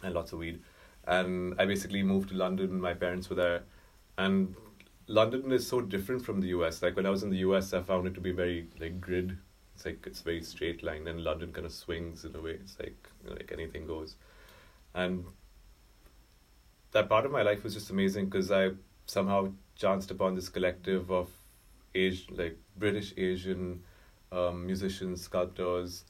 and 0.03 0.15
lots 0.15 0.33
of 0.33 0.41
weed. 0.41 0.61
And 1.07 1.55
I 1.59 1.65
basically 1.65 2.03
moved 2.03 2.31
to 2.31 2.35
London. 2.35 2.81
My 2.81 2.95
parents 2.95 3.31
were 3.31 3.37
there, 3.37 3.63
and 4.19 4.55
London 5.07 5.53
is 5.53 5.67
so 5.67 5.81
different 5.81 6.25
from 6.25 6.41
the 6.41 6.49
U.S. 6.49 6.83
Like 6.83 6.97
when 6.97 7.07
I 7.07 7.11
was 7.11 7.23
in 7.23 7.31
the 7.31 7.39
U.S., 7.39 7.73
I 7.73 7.81
found 7.81 8.07
it 8.07 8.15
to 8.15 8.21
be 8.21 8.33
very 8.33 8.69
like 8.79 9.01
grid 9.01 9.39
it's 9.79 9.87
like 9.87 10.05
it's 10.09 10.23
very 10.23 10.43
straight 10.43 10.83
line 10.83 11.07
and 11.07 11.23
london 11.23 11.53
kind 11.53 11.65
of 11.65 11.73
swings 11.73 12.25
in 12.25 12.35
a 12.35 12.41
way 12.41 12.51
it's 12.51 12.77
like 12.81 13.09
you 13.23 13.31
know, 13.31 13.37
like 13.37 13.53
anything 13.53 13.87
goes. 13.87 14.17
And 14.93 15.25
that 16.91 17.09
part 17.09 17.25
of 17.25 17.31
my 17.31 17.43
life 17.43 17.63
was 17.63 17.75
just 17.75 17.91
amazing 17.91 18.25
because 18.25 18.51
i 18.51 18.71
somehow 19.07 19.53
chanced 19.77 20.11
upon 20.11 20.35
this 20.35 20.49
collective 20.49 21.13
of 21.13 21.31
age 21.95 22.27
like 22.31 22.59
british 22.77 23.15
asian 23.17 23.83
um, 24.33 24.67
musicians 24.67 25.23
sculptors 25.23 26.05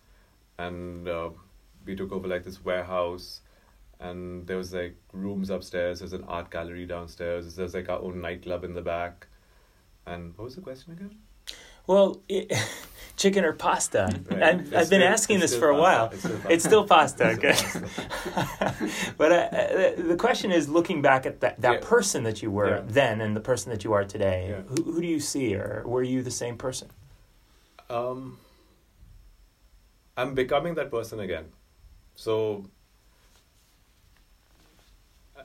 and 0.59 1.07
uh, 1.07 1.29
we 1.85 1.95
took 1.95 2.11
over 2.11 2.27
like 2.27 2.45
this 2.45 2.65
warehouse 2.65 3.43
and 4.01 4.47
there 4.47 4.57
was 4.57 4.73
like 4.73 4.97
rooms 5.13 5.51
upstairs 5.51 5.99
there's 5.99 6.15
an 6.15 6.25
art 6.25 6.51
gallery 6.51 6.87
downstairs 6.87 7.55
there's 7.55 7.75
like 7.75 7.89
our 7.89 8.01
own 8.01 8.21
nightclub 8.21 8.65
in 8.65 8.75
the 8.75 8.83
back. 8.83 9.27
And 10.07 10.37
what 10.39 10.45
was 10.45 10.55
the 10.55 10.63
question 10.63 10.93
again 10.93 11.19
Well, 11.89 12.21
it, 12.29 12.53
chicken 13.17 13.45
or 13.45 13.53
pasta? 13.55 14.09
Right. 14.31 14.43
I've, 14.43 14.71
been 14.71 14.85
still- 14.85 15.03
asking 15.03 15.41
this 15.41 15.57
for 15.57 15.71
a 15.71 15.75
pasta. 15.75 15.83
while. 15.83 16.11
It's 16.13 16.23
still 16.23 16.51
It's 16.51 16.65
still 16.65 16.87
pasta. 16.87 17.31
Okay. 17.37 17.57
but 19.17 19.33
uh, 19.33 19.35
uh, 19.35 20.03
the 20.11 20.17
question 20.17 20.53
is, 20.53 20.69
looking 20.69 21.03
back 21.03 21.27
at 21.27 21.41
that, 21.41 21.61
that 21.61 21.73
Yeah. 21.83 21.89
person 21.89 22.23
that 22.25 22.43
you 22.43 22.51
were 22.53 22.69
Yeah. 22.77 22.83
then 22.87 23.21
and 23.21 23.35
the 23.35 23.41
person 23.41 23.73
that 23.73 23.83
you 23.85 23.93
are 23.95 24.05
today, 24.05 24.49
Yeah. 24.51 24.63
who, 24.69 24.93
who 24.93 25.01
do 25.01 25.07
you 25.09 25.19
see, 25.19 25.57
or 25.57 25.83
were 25.87 26.03
you 26.05 26.23
the 26.23 26.31
same 26.31 26.57
person? 26.57 26.89
Um, 27.91 28.39
I'm 30.17 30.35
becoming 30.35 30.75
that 30.75 30.91
person 30.91 31.21
again. 31.21 31.47
So 32.15 32.67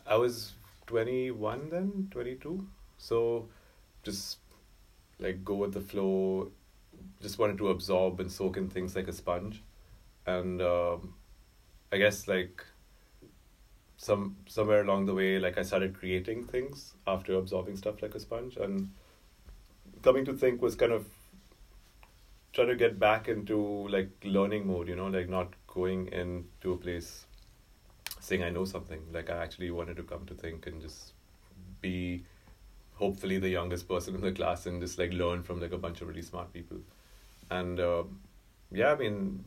I 0.05 0.17
was 0.17 0.53
21 0.87 1.69
then, 1.69 2.07
22. 2.11 2.67
So 2.97 3.47
just 4.03 4.39
like 5.23 5.43
go 5.43 5.55
with 5.55 5.73
the 5.73 5.81
flow, 5.81 6.51
just 7.21 7.39
wanted 7.39 7.57
to 7.57 7.69
absorb 7.69 8.19
and 8.19 8.31
soak 8.31 8.57
in 8.57 8.69
things 8.69 8.95
like 8.95 9.07
a 9.07 9.13
sponge. 9.13 9.63
And 10.27 10.61
um, 10.61 11.15
I 11.91 11.97
guess 11.97 12.27
like 12.27 12.63
some 13.97 14.35
somewhere 14.47 14.81
along 14.81 15.05
the 15.05 15.13
way, 15.13 15.39
like 15.39 15.57
I 15.57 15.63
started 15.63 15.97
creating 15.97 16.43
things 16.43 16.93
after 17.07 17.33
absorbing 17.35 17.77
stuff 17.77 18.01
like 18.01 18.13
a 18.15 18.19
sponge. 18.19 18.57
And 18.57 18.91
coming 20.01 20.25
to 20.25 20.33
think 20.33 20.61
was 20.61 20.75
kind 20.75 20.91
of 20.91 21.05
trying 22.51 22.67
to 22.67 22.75
get 22.75 22.99
back 22.99 23.27
into 23.27 23.87
like 23.87 24.11
learning 24.23 24.67
mode, 24.67 24.89
you 24.89 24.95
know, 24.95 25.07
like 25.07 25.29
not 25.29 25.53
going 25.67 26.07
into 26.07 26.73
a 26.73 26.77
place 26.77 27.25
saying 28.19 28.43
I 28.43 28.49
know 28.49 28.65
something. 28.65 29.01
Like 29.11 29.29
I 29.29 29.37
actually 29.37 29.71
wanted 29.71 29.97
to 29.97 30.03
come 30.03 30.25
to 30.25 30.33
think 30.33 30.67
and 30.67 30.81
just 30.81 31.13
be 31.81 32.25
hopefully 32.95 33.39
the 33.39 33.49
youngest 33.49 33.87
person 33.87 34.15
in 34.15 34.21
the 34.21 34.31
class 34.31 34.65
and 34.65 34.81
just 34.81 34.97
like 34.99 35.13
learn 35.13 35.43
from 35.43 35.59
like 35.59 35.71
a 35.71 35.77
bunch 35.77 36.01
of 36.01 36.07
really 36.07 36.21
smart 36.21 36.53
people. 36.53 36.77
And 37.49 37.79
uh, 37.79 38.03
yeah, 38.71 38.91
I 38.91 38.95
mean, 38.95 39.43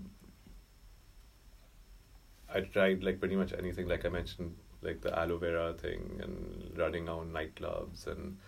I 2.53 2.61
tried 2.61 3.03
like 3.03 3.21
pretty 3.21 3.37
much 3.37 3.53
anything. 3.53 3.89
Like 3.89 4.05
I 4.05 4.09
mentioned, 4.09 4.57
like 4.83 5.01
the 5.01 5.17
aloe 5.19 5.39
vera 5.39 5.75
thing 5.75 6.21
and 6.23 6.73
running 6.77 7.09
out 7.09 7.33
nightclubs 7.33 8.07
and 8.07 8.39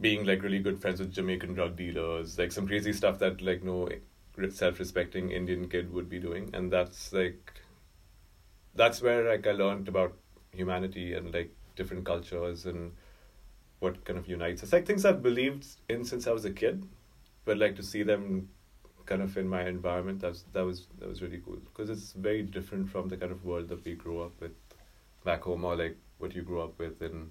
being 0.00 0.24
like 0.24 0.42
really 0.42 0.58
good 0.58 0.80
friends 0.80 1.00
with 1.00 1.12
Jamaican 1.12 1.54
drug 1.54 1.76
dealers, 1.76 2.38
like 2.38 2.52
some 2.52 2.66
crazy 2.66 2.92
stuff 2.92 3.18
that 3.20 3.40
like 3.40 3.62
no 3.62 3.88
self-respecting 4.50 5.30
Indian 5.30 5.68
kid 5.68 5.92
would 5.92 6.08
be 6.08 6.18
doing, 6.18 6.50
and 6.52 6.70
that's 6.70 7.12
like 7.12 7.52
that's 8.74 9.00
where 9.00 9.28
like 9.28 9.46
I 9.46 9.52
learned 9.52 9.88
about 9.88 10.14
humanity 10.52 11.14
and 11.14 11.32
like 11.32 11.54
different 11.76 12.04
cultures 12.04 12.66
and 12.66 12.92
what 13.80 14.04
kind 14.04 14.18
of 14.18 14.28
unites 14.28 14.62
us. 14.62 14.72
Like 14.72 14.86
things 14.86 15.04
I've 15.04 15.22
believed 15.22 15.66
in 15.88 16.04
since 16.04 16.26
I 16.26 16.32
was 16.32 16.44
a 16.44 16.50
kid, 16.50 16.86
but 17.44 17.58
like 17.58 17.76
to 17.76 17.82
see 17.82 18.02
them 18.02 18.48
kind 19.04 19.22
of 19.22 19.36
in 19.36 19.48
my 19.48 19.66
environment 19.66 20.20
that 20.20 20.30
was 20.30 20.44
that 20.52 20.64
was 20.64 20.88
that 20.98 21.08
was 21.08 21.22
really 21.22 21.40
cool 21.44 21.56
because 21.56 21.88
it's 21.88 22.12
very 22.12 22.42
different 22.42 22.90
from 22.90 23.08
the 23.08 23.16
kind 23.16 23.30
of 23.30 23.44
world 23.44 23.68
that 23.68 23.84
we 23.84 23.94
grew 23.94 24.20
up 24.20 24.32
with 24.40 24.50
back 25.24 25.42
home 25.42 25.64
or 25.64 25.76
like 25.76 25.96
what 26.18 26.34
you 26.34 26.42
grew 26.42 26.60
up 26.60 26.78
with 26.78 27.00
in 27.02 27.30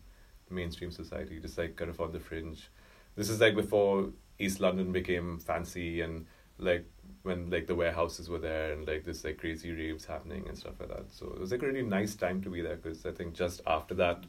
mainstream 0.49 0.91
society, 0.91 1.39
just 1.39 1.57
like 1.57 1.75
kind 1.75 1.89
of 1.89 1.99
on 1.99 2.11
the 2.11 2.19
fringe. 2.19 2.69
This 3.15 3.29
is 3.29 3.41
like 3.41 3.55
before 3.55 4.09
East 4.39 4.59
London 4.59 4.91
became 4.91 5.39
fancy 5.39 6.01
and 6.01 6.25
like 6.57 6.85
when 7.23 7.49
like 7.49 7.67
the 7.67 7.75
warehouses 7.75 8.29
were 8.29 8.39
there 8.39 8.73
and 8.73 8.87
like 8.87 9.03
this 9.03 9.23
like 9.23 9.37
crazy 9.37 9.71
raves 9.71 10.05
happening 10.05 10.45
and 10.47 10.57
stuff 10.57 10.73
like 10.79 10.89
that. 10.89 11.11
So 11.11 11.27
it 11.27 11.39
was 11.39 11.51
like 11.51 11.63
a 11.63 11.67
really 11.67 11.81
nice 11.81 12.15
time 12.15 12.41
to 12.43 12.49
be 12.49 12.61
there 12.61 12.75
because 12.75 13.05
I 13.05 13.11
think 13.11 13.33
just 13.33 13.61
after 13.65 13.93
that, 13.95 14.23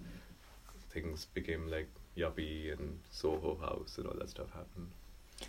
things 0.90 1.26
became 1.34 1.68
like 1.68 1.90
yuppie 2.16 2.72
and 2.72 2.98
Soho 3.10 3.56
House 3.60 3.94
and 3.98 4.06
all 4.06 4.14
that 4.18 4.28
stuff 4.28 4.48
happened. 4.50 4.88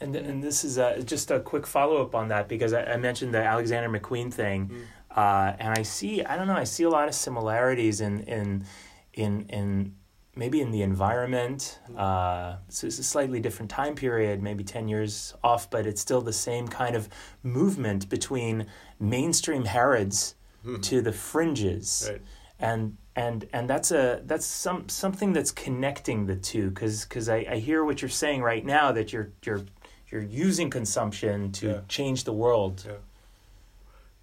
And 0.02 0.16
and 0.16 0.44
this 0.44 0.66
is 0.66 0.78
uh, 0.78 1.02
just 1.06 1.32
a 1.32 1.40
quick 1.40 1.66
follow 1.66 2.02
up 2.02 2.14
on 2.14 2.28
that 2.28 2.50
because 2.50 2.74
I, 2.74 2.84
I, 2.84 2.98
mentioned 2.98 3.34
the 3.34 3.44
Alexander 3.44 3.88
McQueen 3.90 4.34
thing, 4.34 4.68
mm. 4.68 4.82
uh, 5.16 5.56
and 5.60 5.74
I 5.78 5.84
see 5.84 6.24
I 6.24 6.36
don't 6.36 6.48
know 6.48 6.58
I 6.58 6.66
see 6.66 6.84
a 6.84 6.90
lot 6.90 7.08
of 7.08 7.16
similarities 7.16 8.02
in 8.02 8.20
in 8.24 8.66
in 9.14 9.46
in 9.48 9.96
maybe 10.38 10.62
in 10.62 10.72
the 10.72 10.82
environment. 10.82 11.80
Mm. 11.90 11.98
Uh, 11.98 12.58
so 12.70 12.88
it's 12.88 13.00
a 13.00 13.04
slightly 13.04 13.40
different 13.40 13.72
time 13.72 13.96
period, 13.96 14.42
maybe 14.42 14.64
10 14.64 14.88
years 14.88 15.34
off, 15.44 15.70
but 15.70 15.86
it's 15.86 16.00
still 16.00 16.22
the 16.22 16.34
same 16.34 16.68
kind 16.68 16.96
of 16.96 17.10
movement 17.44 18.08
between 18.08 18.68
mainstream 19.00 19.66
Harrods 19.66 20.36
mm. 20.66 20.82
to 20.84 21.02
the 21.02 21.12
fringes. 21.12 22.08
Right. 22.12 22.22
And 22.60 22.98
and 23.18 23.50
and 23.52 23.68
that's 23.68 23.92
a 23.92 24.22
that's 24.26 24.46
some 24.46 24.88
something 24.88 25.34
that's 25.34 25.52
connecting 25.52 26.28
the 26.28 26.36
two 26.36 26.70
because 26.70 27.04
because 27.04 27.28
I, 27.28 27.46
I 27.50 27.58
hear 27.58 27.84
what 27.84 28.02
you're 28.02 28.10
saying 28.10 28.44
right 28.44 28.64
now 28.64 28.92
that 28.92 29.12
you're 29.12 29.32
you're 29.44 29.66
you're 30.10 30.22
using 30.22 30.70
consumption 30.70 31.52
to 31.54 31.68
yeah. 31.68 31.80
change 31.90 32.24
the 32.24 32.32
world. 32.32 32.86
Yeah. 32.86 32.94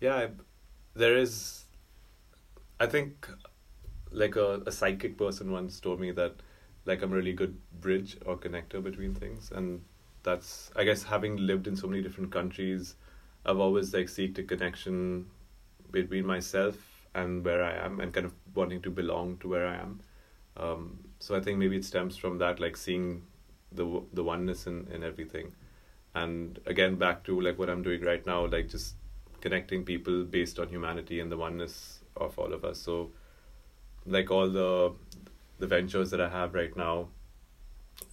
Yeah, 0.00 0.26
there 0.94 1.16
is. 1.16 1.64
I 2.78 2.86
think 2.86 3.28
like 4.12 4.36
a, 4.36 4.62
a 4.66 4.70
psychic 4.70 5.18
person 5.18 5.50
once 5.50 5.80
told 5.80 5.98
me 5.98 6.12
that 6.12 6.34
like 6.84 7.02
I'm 7.02 7.12
a 7.12 7.16
really 7.16 7.32
good 7.32 7.56
bridge 7.80 8.16
or 8.24 8.36
connector 8.36 8.82
between 8.82 9.12
things 9.14 9.50
and 9.52 9.82
that's 10.22 10.70
I 10.76 10.84
guess 10.84 11.02
having 11.02 11.36
lived 11.36 11.66
in 11.66 11.74
so 11.74 11.88
many 11.88 12.00
different 12.02 12.30
countries 12.30 12.94
I've 13.44 13.58
always 13.58 13.92
like 13.92 14.06
seeked 14.06 14.38
a 14.38 14.44
connection 14.44 15.26
between 15.90 16.26
myself 16.26 16.76
and 17.14 17.44
where 17.44 17.62
I 17.62 17.72
am 17.84 18.00
and 18.00 18.12
kind 18.12 18.26
of 18.26 18.34
wanting 18.54 18.82
to 18.82 18.90
belong 18.90 19.38
to 19.38 19.48
where 19.48 19.66
I 19.66 19.76
am. 19.76 20.00
Um, 20.56 20.98
so 21.18 21.34
I 21.34 21.40
think 21.40 21.58
maybe 21.58 21.76
it 21.76 21.84
stems 21.84 22.16
from 22.16 22.38
that 22.38 22.60
like 22.60 22.76
seeing 22.76 23.22
the 23.72 24.02
the 24.12 24.22
oneness 24.22 24.66
in, 24.66 24.88
in 24.92 25.02
everything. 25.02 25.54
And 26.14 26.60
again 26.66 26.96
back 26.96 27.24
to 27.24 27.40
like 27.40 27.58
what 27.58 27.70
I'm 27.70 27.82
doing 27.82 28.02
right 28.02 28.24
now 28.24 28.46
like 28.46 28.68
just 28.68 28.94
connecting 29.40 29.84
people 29.84 30.24
based 30.24 30.58
on 30.58 30.68
humanity 30.68 31.20
and 31.20 31.30
the 31.30 31.36
oneness 31.36 32.00
of 32.16 32.38
all 32.38 32.52
of 32.52 32.64
us. 32.64 32.78
So 32.78 33.10
like 34.06 34.30
all 34.30 34.48
the 34.48 34.92
the 35.58 35.66
ventures 35.66 36.10
that 36.10 36.20
I 36.20 36.28
have 36.28 36.54
right 36.54 36.76
now, 36.76 37.08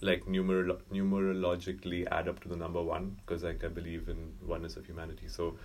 like 0.00 0.24
numerolo- 0.26 0.80
numerologically 0.92 2.06
add 2.10 2.28
up 2.28 2.40
to 2.40 2.48
the 2.48 2.56
number 2.56 2.82
one 2.82 3.16
because 3.20 3.42
like 3.42 3.64
I 3.64 3.68
believe 3.68 4.08
in 4.08 4.34
oneness 4.46 4.76
of 4.76 4.86
humanity. 4.86 5.28
So 5.28 5.56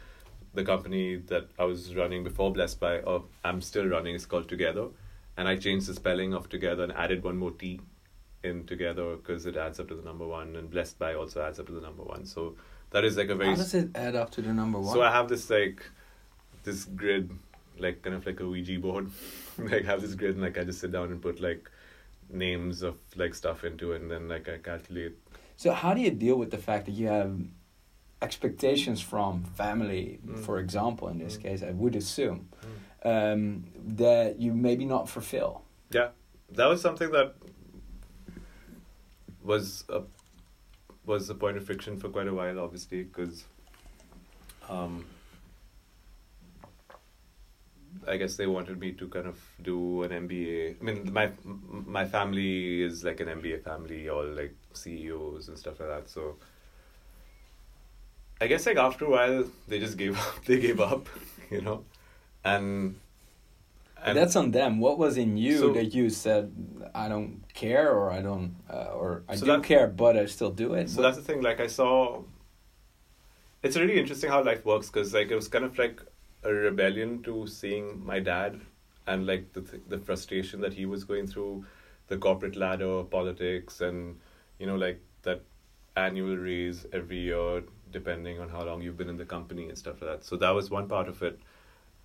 the 0.54 0.64
company 0.64 1.18
that 1.28 1.50
I 1.60 1.66
was 1.66 1.96
running 1.96 2.24
before 2.24 2.52
Blessed 2.52 2.80
by, 2.80 3.00
or 3.00 3.26
I'm 3.44 3.62
still 3.62 3.88
running, 3.88 4.16
is 4.16 4.26
called 4.26 4.50
Together, 4.50 4.88
and 5.38 5.48
I 5.48 5.56
changed 5.56 5.88
the 5.88 5.94
spelling 5.94 6.34
of 6.34 6.50
Together 6.50 6.84
and 6.84 6.92
added 6.94 7.24
one 7.24 7.38
more 7.38 7.52
T 7.52 7.80
in 8.44 8.66
Together 8.66 9.16
because 9.16 9.46
it 9.46 9.58
adds 9.58 9.80
up 9.80 9.88
to 9.90 9.96
the 9.96 10.04
number 10.04 10.28
one, 10.28 10.56
and 10.56 10.70
Blessed 10.70 10.98
by 11.00 11.14
also 11.14 11.42
adds 11.42 11.60
up 11.60 11.68
to 11.68 11.74
the 11.74 11.82
number 11.82 12.04
one. 12.04 12.26
So 12.26 12.56
that 12.92 13.04
is 13.04 13.18
like 13.18 13.30
a 13.30 13.36
very. 13.36 13.50
How 13.50 13.56
does 13.56 13.74
it 13.74 13.90
add 13.96 14.16
up 14.16 14.32
to 14.32 14.42
the 14.42 14.54
number 14.54 14.80
one? 14.80 14.94
So 14.94 15.02
I 15.02 15.12
have 15.12 15.28
this 15.30 15.50
like 15.50 15.84
this 16.64 16.86
grid 16.86 17.32
like 17.80 18.02
kind 18.02 18.16
of 18.16 18.26
like 18.26 18.40
a 18.40 18.48
Ouija 18.48 18.80
board. 18.80 19.10
like 19.58 19.86
have 19.86 20.02
this 20.02 20.16
grid 20.16 20.32
and 20.32 20.42
like 20.42 20.58
I 20.58 20.64
just 20.64 20.80
sit 20.80 20.92
down 20.92 21.12
and 21.12 21.22
put 21.22 21.40
like 21.40 21.70
names 22.30 22.82
of 22.82 22.98
like 23.16 23.34
stuff 23.34 23.64
into 23.64 23.94
it 23.94 24.02
and 24.02 24.12
then 24.12 24.28
like 24.28 24.50
I 24.50 24.58
calculate. 24.58 25.16
So 25.56 25.72
how 25.72 25.94
do 25.94 26.02
you 26.02 26.12
deal 26.12 26.36
with 26.36 26.52
the 26.52 26.58
fact 26.58 26.86
that 26.86 26.92
you 26.92 27.08
have 27.08 27.40
expectations 28.22 29.02
from 29.02 29.44
family, 29.44 30.20
mm. 30.26 30.40
for 30.40 30.60
example, 30.60 31.08
in 31.08 31.20
this 31.20 31.38
mm. 31.38 31.44
case, 31.44 31.64
I 31.64 31.72
would 31.72 31.96
assume, 31.96 32.50
mm. 33.04 33.34
um, 33.34 33.66
that 33.96 34.40
you 34.40 34.54
maybe 34.54 34.86
not 34.86 35.10
fulfill? 35.10 35.64
Yeah, 35.92 36.10
that 36.52 36.66
was 36.66 36.82
something 36.82 37.12
that 37.12 37.36
was 39.44 39.86
a 39.90 40.02
was 41.06 41.30
a 41.30 41.36
point 41.36 41.56
of 41.56 41.66
friction 41.66 41.98
for 41.98 42.10
quite 42.10 42.28
a 42.28 42.34
while, 42.34 42.60
obviously, 42.60 43.04
because 43.04 43.46
um, 44.68 45.06
I 48.06 48.18
guess 48.18 48.36
they 48.36 48.46
wanted 48.48 48.80
me 48.80 48.92
to 48.94 49.08
kind 49.08 49.26
of 49.26 49.40
do 49.62 50.04
an 50.04 50.12
MBA. 50.12 50.76
I 50.80 50.84
mean, 50.84 51.14
my 51.14 51.32
my 51.44 52.06
family 52.06 52.82
is 52.82 53.04
like 53.04 53.20
an 53.20 53.28
MBA 53.28 53.64
family, 53.64 54.10
all 54.10 54.26
like 54.26 54.56
CEOs 54.74 55.48
and 55.48 55.58
stuff 55.58 55.80
like 55.80 55.90
that. 55.90 56.10
So 56.10 56.36
I 58.40 58.48
guess 58.48 58.66
like 58.66 58.78
after 58.78 59.06
a 59.06 59.10
while, 59.10 59.46
they 59.68 59.80
just 59.80 59.98
gave 59.98 60.18
up. 60.28 60.46
They 60.46 60.60
gave 60.60 60.80
up, 60.80 61.08
you 61.52 61.62
know, 61.62 61.86
and. 62.44 63.00
And 64.04 64.16
that's 64.16 64.36
on 64.36 64.52
them. 64.52 64.80
What 64.80 65.00
was 65.00 65.18
in 65.18 65.38
you 65.38 65.58
so, 65.58 65.74
that 65.74 65.94
you 65.94 66.12
said, 66.12 66.54
"I 66.94 67.10
don't 67.10 67.42
care," 67.56 67.92
or 67.92 68.12
"I 68.12 68.22
don't," 68.22 68.56
uh, 68.72 68.92
or 68.94 69.24
"I 69.28 69.36
so 69.36 69.46
do 69.48 69.62
care, 69.64 69.88
but 69.88 70.16
I 70.16 70.28
still 70.28 70.52
do 70.52 70.76
it"? 70.76 70.92
So 70.92 71.02
that's 71.02 71.18
the 71.18 71.24
thing. 71.24 71.42
Like 71.42 71.60
I 71.60 71.66
saw, 71.66 72.22
it's 73.64 73.76
really 73.76 74.00
interesting 74.00 74.30
how 74.30 74.44
life 74.44 74.64
works 74.64 74.88
because 74.88 75.16
like 75.16 75.32
it 75.32 75.36
was 75.36 75.48
kind 75.48 75.66
of 75.66 75.80
like 75.80 76.00
a 76.44 76.54
rebellion 76.54 77.24
to 77.24 77.48
seeing 77.48 78.06
my 78.06 78.20
dad 78.20 78.62
and 79.08 79.26
like 79.26 79.54
the 79.54 79.62
th- 79.62 79.82
the 79.90 79.98
frustration 79.98 80.62
that 80.62 80.74
he 80.74 80.86
was 80.86 81.04
going 81.04 81.26
through, 81.26 81.66
the 82.08 82.18
corporate 82.18 82.56
ladder, 82.56 83.04
politics, 83.04 83.82
and 83.82 84.20
you 84.60 84.68
know 84.68 84.76
like 84.76 85.02
that 85.24 85.42
annual 85.96 86.38
raise 86.38 86.86
every 86.94 87.18
year 87.18 87.64
depending 87.92 88.40
on 88.40 88.50
how 88.50 88.64
long 88.64 88.82
you've 88.82 88.98
been 88.98 89.10
in 89.10 89.18
the 89.18 89.26
company 89.26 89.70
and 89.70 89.78
stuff 89.78 90.02
like 90.02 90.12
that. 90.12 90.24
So 90.26 90.36
that 90.38 90.52
was 90.52 90.70
one 90.70 90.88
part 90.88 91.08
of 91.08 91.22
it, 91.24 91.40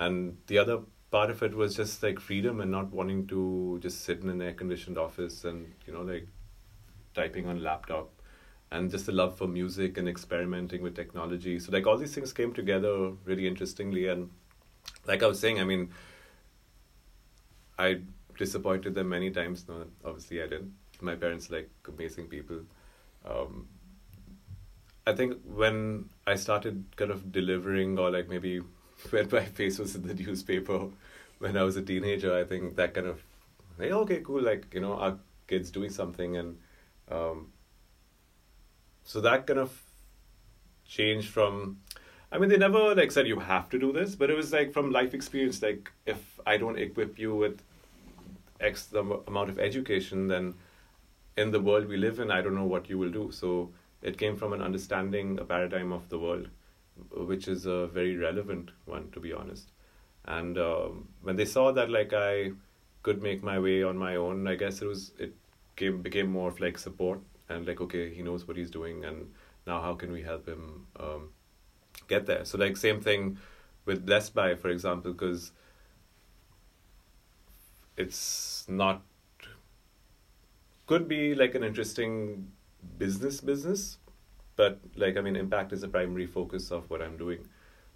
and 0.01 0.37
the 0.47 0.59
other 0.59 0.81
part 1.11 1.31
of 1.31 1.43
it 1.43 1.55
was 1.55 1.77
just 1.77 2.03
like 2.03 2.19
freedom 2.19 2.61
and 2.61 2.71
not 2.71 2.91
wanting 2.91 3.27
to 3.27 3.79
just 3.83 4.03
sit 4.05 4.21
in 4.23 4.31
an 4.31 4.41
air 4.41 4.55
conditioned 4.55 4.97
office 4.97 5.45
and 5.45 5.75
you 5.87 5.93
know 5.93 6.01
like 6.01 6.27
typing 7.15 7.47
on 7.47 7.63
laptop 7.63 8.09
and 8.71 8.91
just 8.91 9.05
the 9.05 9.13
love 9.13 9.37
for 9.37 9.47
music 9.47 9.99
and 9.99 10.09
experimenting 10.09 10.83
with 10.83 10.97
technology. 10.97 11.59
So 11.59 11.71
like 11.71 11.87
all 11.87 11.99
these 11.99 12.15
things 12.15 12.33
came 12.33 12.55
together 12.55 13.11
really 13.25 13.47
interestingly, 13.47 14.09
and 14.09 14.31
like 15.07 15.23
I 15.23 15.27
was 15.27 15.39
saying, 15.39 15.61
I 15.61 15.65
mean, 15.65 15.91
I 17.79 18.01
disappointed 18.39 18.95
them 18.95 19.11
many 19.11 19.31
times. 19.31 19.67
No, 19.69 19.85
obviously 20.05 20.43
I 20.43 20.47
didn't 20.47 20.73
My 21.01 21.17
parents 21.17 21.51
like 21.51 21.69
amazing 21.87 22.29
people. 22.29 22.61
Um, 23.25 23.69
I 25.07 25.13
think 25.13 25.39
when 25.45 26.11
I 26.27 26.37
started 26.37 26.85
kind 26.97 27.11
of 27.11 27.33
delivering 27.33 27.99
or 27.99 28.11
like 28.11 28.29
maybe 28.29 28.61
when 29.11 29.29
my 29.31 29.45
face 29.45 29.79
was 29.79 29.95
in 29.95 30.07
the 30.07 30.15
newspaper 30.27 30.89
when 31.43 31.57
I 31.57 31.65
was 31.65 31.77
a 31.77 31.83
teenager, 31.83 32.37
I 32.37 32.45
think 32.45 32.77
that 32.77 32.95
kind 32.95 33.09
of 33.09 33.21
like 33.79 33.91
okay, 33.91 34.21
cool, 34.21 34.43
like 34.43 34.73
you 34.73 34.81
know, 34.81 34.95
our 34.95 35.19
kids 35.49 35.71
doing 35.71 35.91
something, 35.91 36.37
and 36.37 36.59
um, 37.11 37.53
so 39.03 39.21
that 39.21 39.47
kind 39.47 39.59
of 39.59 39.83
changed 40.87 41.29
from. 41.29 41.81
I 42.31 42.39
mean, 42.39 42.49
they 42.49 42.57
never 42.57 42.95
like 42.95 43.11
said 43.11 43.27
you 43.27 43.41
have 43.41 43.69
to 43.71 43.79
do 43.79 43.93
this, 43.93 44.15
but 44.15 44.31
it 44.31 44.37
was 44.37 44.53
like 44.53 44.73
from 44.73 44.91
life 44.93 45.15
experience. 45.15 45.61
Like, 45.61 45.91
if 46.07 46.41
I 46.47 46.57
don't 46.57 46.79
equip 46.79 47.19
you 47.19 47.35
with 47.35 47.61
X 48.61 48.93
amount 48.93 49.51
of 49.51 49.59
education, 49.59 50.29
then 50.29 50.55
in 51.37 51.51
the 51.51 51.61
world 51.61 51.89
we 51.89 51.97
live 51.97 52.21
in, 52.21 52.31
I 52.31 52.41
don't 52.41 52.55
know 52.55 52.65
what 52.65 52.89
you 52.89 52.99
will 52.99 53.11
do. 53.11 53.31
So 53.33 53.71
it 54.03 54.19
came 54.19 54.37
from 54.37 54.53
an 54.53 54.63
understanding, 54.63 55.39
a 55.39 55.45
paradigm 55.45 55.93
of 55.93 56.09
the 56.09 56.19
world, 56.19 56.49
which 57.11 57.49
is 57.49 57.67
a 57.67 57.87
very 57.87 58.17
relevant 58.17 58.71
one, 58.85 59.11
to 59.13 59.21
be 59.21 59.33
honest. 59.33 59.71
And 60.25 60.59
um, 60.59 61.09
when 61.23 61.37
they 61.37 61.45
saw 61.45 61.73
that, 61.73 61.91
like 61.91 62.13
I 62.13 62.53
could 63.03 63.23
make 63.23 63.43
my 63.43 63.59
way 63.59 63.83
on 63.83 63.97
my 63.97 64.17
own, 64.17 64.47
I 64.47 64.55
guess 64.55 64.83
it 64.83 64.87
was 64.87 65.13
it 65.19 65.35
came 65.77 66.03
became 66.03 66.31
more 66.31 66.49
of 66.49 66.61
like 66.61 66.79
support 66.79 67.21
and 67.49 67.67
like 67.67 67.81
okay, 67.81 68.13
he 68.13 68.23
knows 68.23 68.47
what 68.47 68.57
he's 68.57 68.71
doing, 68.71 69.05
and 69.05 69.33
now 69.67 69.81
how 69.81 69.95
can 69.95 70.13
we 70.13 70.23
help 70.23 70.47
him 70.47 70.87
um, 70.99 71.31
get 72.09 72.27
there? 72.27 72.45
So 72.45 72.59
like 72.59 72.77
same 72.77 73.01
thing 73.01 73.39
with 73.85 74.07
Blessed 74.07 74.35
by, 74.35 74.55
for 74.55 74.69
example, 74.69 75.13
because 75.13 75.53
it's 77.97 78.65
not 78.69 79.03
could 80.87 81.09
be 81.09 81.35
like 81.35 81.55
an 81.55 81.65
interesting 81.65 82.53
business 82.99 83.41
business 83.41 83.99
but 84.57 84.81
like 84.97 85.17
i 85.17 85.21
mean 85.21 85.37
impact 85.37 85.73
is 85.73 85.81
the 85.81 85.89
primary 85.89 86.27
focus 86.27 86.71
of 86.71 86.89
what 86.91 87.03
i'm 87.03 87.17
doing. 87.17 87.47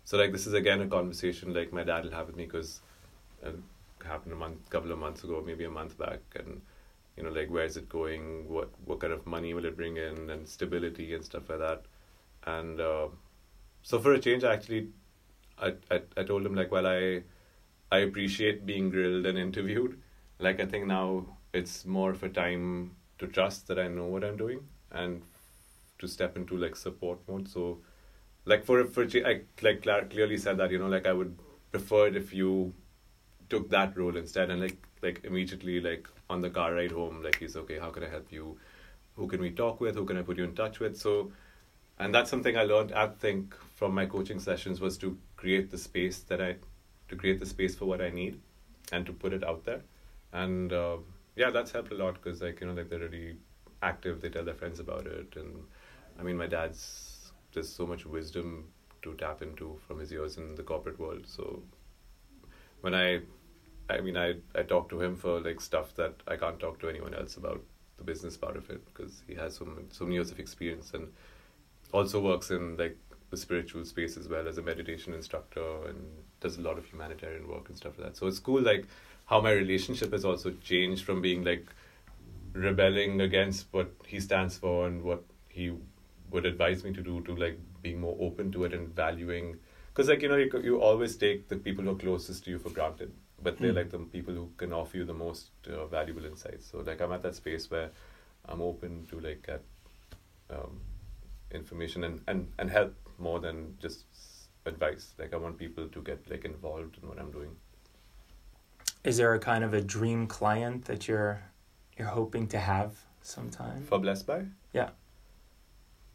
So 0.04 0.16
like 0.16 0.30
this 0.32 0.46
is 0.46 0.52
again 0.52 0.80
a 0.80 0.86
conversation 0.86 1.52
like 1.52 1.72
my 1.72 1.82
dad 1.82 2.04
will 2.04 2.12
have 2.12 2.28
with 2.28 2.36
me 2.36 2.44
because 2.44 2.80
it 3.42 3.56
happened 4.04 4.32
a 4.32 4.36
month 4.36 4.70
couple 4.70 4.92
of 4.92 4.98
months 4.98 5.24
ago 5.24 5.42
maybe 5.44 5.64
a 5.64 5.70
month 5.70 5.98
back 5.98 6.20
and 6.36 6.60
you 7.16 7.24
know 7.24 7.30
like 7.30 7.50
where's 7.50 7.76
it 7.76 7.88
going? 7.88 8.48
What 8.48 8.70
what 8.84 9.00
kind 9.00 9.12
of 9.12 9.26
money 9.26 9.52
will 9.54 9.64
it 9.64 9.76
bring 9.76 9.96
in 9.96 10.30
and 10.30 10.48
stability 10.48 11.14
and 11.14 11.24
stuff 11.24 11.48
like 11.48 11.58
that? 11.58 11.82
And 12.44 12.80
uh, 12.80 13.08
so 13.82 13.98
for 13.98 14.12
a 14.12 14.20
change 14.20 14.44
I 14.44 14.52
actually 14.54 14.88
I, 15.58 15.74
I 15.90 16.00
i 16.16 16.22
told 16.22 16.46
him 16.46 16.54
like 16.54 16.70
well 16.70 16.86
i 16.86 17.22
i 17.90 17.98
appreciate 17.98 18.64
being 18.64 18.90
grilled 18.90 19.26
and 19.26 19.38
interviewed. 19.48 20.00
Like 20.38 20.60
i 20.60 20.66
think 20.66 20.86
now 20.86 21.26
it's 21.52 21.84
more 21.84 22.12
of 22.12 22.22
a 22.22 22.28
time 22.28 22.96
to 23.18 23.26
trust 23.26 23.66
that 23.68 23.78
I 23.78 23.88
know 23.88 24.06
what 24.06 24.24
I'm 24.24 24.36
doing 24.36 24.60
and 24.96 25.22
to 25.98 26.08
step 26.08 26.36
into 26.36 26.56
like 26.56 26.76
support 26.76 27.18
mode. 27.28 27.48
So, 27.48 27.78
like 28.44 28.64
for 28.64 28.84
for 28.84 29.06
I 29.24 29.40
like 29.62 29.82
clearly 29.82 30.36
said 30.36 30.58
that 30.58 30.70
you 30.70 30.78
know 30.78 30.88
like 30.88 31.06
I 31.06 31.12
would 31.12 31.38
prefer 31.70 32.08
it 32.08 32.16
if 32.16 32.32
you 32.32 32.74
took 33.48 33.70
that 33.70 33.96
role 33.96 34.16
instead 34.16 34.50
and 34.50 34.60
like 34.60 34.76
like 35.02 35.20
immediately 35.24 35.80
like 35.80 36.08
on 36.28 36.40
the 36.40 36.50
car 36.50 36.74
ride 36.74 36.90
home 36.90 37.22
like 37.22 37.38
he's 37.38 37.56
okay 37.56 37.78
how 37.78 37.90
can 37.90 38.04
I 38.04 38.08
help 38.08 38.32
you? 38.32 38.58
Who 39.16 39.26
can 39.26 39.40
we 39.40 39.50
talk 39.50 39.80
with? 39.80 39.94
Who 39.96 40.04
can 40.04 40.18
I 40.18 40.22
put 40.22 40.38
you 40.38 40.44
in 40.44 40.54
touch 40.54 40.80
with? 40.80 40.96
So 40.96 41.32
and 41.98 42.14
that's 42.14 42.30
something 42.30 42.56
I 42.56 42.64
learned 42.64 42.92
I 42.92 43.06
think 43.08 43.54
from 43.74 43.94
my 43.94 44.06
coaching 44.06 44.40
sessions 44.40 44.80
was 44.80 44.98
to 44.98 45.16
create 45.36 45.70
the 45.70 45.78
space 45.78 46.20
that 46.20 46.40
I 46.40 46.56
to 47.08 47.16
create 47.16 47.40
the 47.40 47.46
space 47.46 47.74
for 47.74 47.84
what 47.86 48.00
I 48.00 48.10
need 48.10 48.40
and 48.92 49.06
to 49.06 49.12
put 49.12 49.32
it 49.32 49.44
out 49.44 49.64
there. 49.64 49.82
And 50.32 50.72
uh, 50.72 50.96
yeah, 51.36 51.50
that's 51.50 51.72
helped 51.72 51.92
a 51.92 51.94
lot 51.94 52.14
because 52.14 52.42
like 52.42 52.60
you 52.60 52.66
know 52.66 52.74
like 52.74 52.88
they're 52.90 53.08
really 53.08 53.36
active. 53.86 54.20
They 54.20 54.30
tell 54.30 54.44
their 54.44 54.54
friends 54.62 54.80
about 54.80 55.06
it, 55.06 55.36
and 55.36 55.64
I 56.18 56.22
mean 56.22 56.36
my 56.36 56.46
dad's 56.46 57.32
there's 57.52 57.68
so 57.68 57.86
much 57.86 58.04
wisdom 58.04 58.66
to 59.02 59.14
tap 59.14 59.42
into 59.42 59.78
from 59.86 60.00
his 60.00 60.12
years 60.12 60.36
in 60.36 60.54
the 60.56 60.62
corporate 60.62 60.98
world. 60.98 61.26
So 61.26 61.62
when 62.80 62.94
I, 62.94 63.20
I 63.88 64.00
mean 64.00 64.16
I 64.16 64.34
I 64.54 64.62
talk 64.62 64.88
to 64.90 65.00
him 65.00 65.16
for 65.16 65.40
like 65.40 65.60
stuff 65.60 65.94
that 65.96 66.14
I 66.26 66.36
can't 66.36 66.60
talk 66.60 66.80
to 66.80 66.88
anyone 66.88 67.14
else 67.14 67.36
about 67.36 67.62
the 67.98 68.04
business 68.04 68.36
part 68.36 68.56
of 68.56 68.68
it 68.70 68.84
because 68.92 69.22
he 69.26 69.34
has 69.34 69.56
so 69.56 69.66
so 69.90 70.04
many 70.04 70.16
years 70.16 70.30
of 70.30 70.38
experience 70.38 70.92
and 70.92 71.08
also 71.92 72.20
works 72.20 72.50
in 72.50 72.76
like 72.76 72.96
the 73.30 73.36
spiritual 73.36 73.84
space 73.84 74.16
as 74.16 74.28
well 74.28 74.46
as 74.46 74.58
a 74.58 74.62
meditation 74.62 75.14
instructor 75.14 75.86
and 75.88 75.98
does 76.40 76.58
a 76.58 76.60
lot 76.60 76.78
of 76.78 76.84
humanitarian 76.86 77.48
work 77.48 77.68
and 77.68 77.76
stuff 77.76 77.98
like 77.98 78.08
that. 78.08 78.16
So 78.16 78.26
it's 78.26 78.38
cool 78.38 78.62
like 78.62 78.86
how 79.26 79.40
my 79.40 79.50
relationship 79.50 80.12
has 80.12 80.24
also 80.24 80.52
changed 80.62 81.04
from 81.04 81.20
being 81.20 81.42
like 81.44 81.66
rebelling 82.56 83.20
against 83.20 83.66
what 83.72 83.92
he 84.06 84.20
stands 84.20 84.56
for 84.56 84.86
and 84.86 85.02
what 85.02 85.22
he 85.48 85.72
would 86.30 86.46
advise 86.46 86.84
me 86.84 86.92
to 86.92 87.02
do 87.02 87.20
to 87.22 87.36
like 87.36 87.58
being 87.82 88.00
more 88.00 88.16
open 88.20 88.50
to 88.52 88.64
it 88.64 88.72
and 88.72 88.94
valuing 88.94 89.56
because 89.88 90.08
like 90.08 90.22
you 90.22 90.28
know 90.28 90.36
you, 90.36 90.50
you 90.62 90.80
always 90.80 91.16
take 91.16 91.48
the 91.48 91.56
people 91.56 91.84
who 91.84 91.90
are 91.90 91.94
closest 91.94 92.44
to 92.44 92.50
you 92.50 92.58
for 92.58 92.70
granted 92.70 93.12
but 93.42 93.58
they're 93.58 93.72
mm. 93.72 93.76
like 93.76 93.90
the 93.90 93.98
people 93.98 94.34
who 94.34 94.50
can 94.56 94.72
offer 94.72 94.96
you 94.96 95.04
the 95.04 95.14
most 95.14 95.50
uh, 95.70 95.86
valuable 95.86 96.24
insights. 96.24 96.70
So 96.70 96.78
like 96.78 97.00
i'm 97.00 97.12
at 97.12 97.22
that 97.22 97.34
space 97.34 97.70
where 97.70 97.90
i'm 98.48 98.60
open 98.60 99.06
to 99.10 99.20
like 99.20 99.46
get 99.46 99.62
um, 100.50 100.80
information 101.50 102.04
and, 102.04 102.20
and 102.26 102.48
and 102.58 102.70
help 102.70 102.94
more 103.18 103.40
than 103.40 103.76
just 103.78 104.04
advice. 104.64 105.14
Like 105.18 105.34
i 105.34 105.36
want 105.36 105.58
people 105.58 105.88
to 105.88 106.02
get 106.02 106.28
like 106.30 106.44
involved 106.44 106.98
in 107.02 107.08
what 107.08 107.18
i'm 107.18 107.30
doing. 107.30 107.56
Is 109.04 109.18
there 109.18 109.34
a 109.34 109.38
kind 109.38 109.62
of 109.62 109.72
a 109.74 109.80
dream 109.80 110.26
client 110.26 110.86
that 110.86 111.06
you're 111.06 111.40
you're 111.98 112.08
hoping 112.08 112.46
to 112.48 112.58
have 112.58 112.92
sometime 113.22 113.82
for 113.84 113.98
Blessed 113.98 114.26
by? 114.26 114.44
Yeah. 114.72 114.90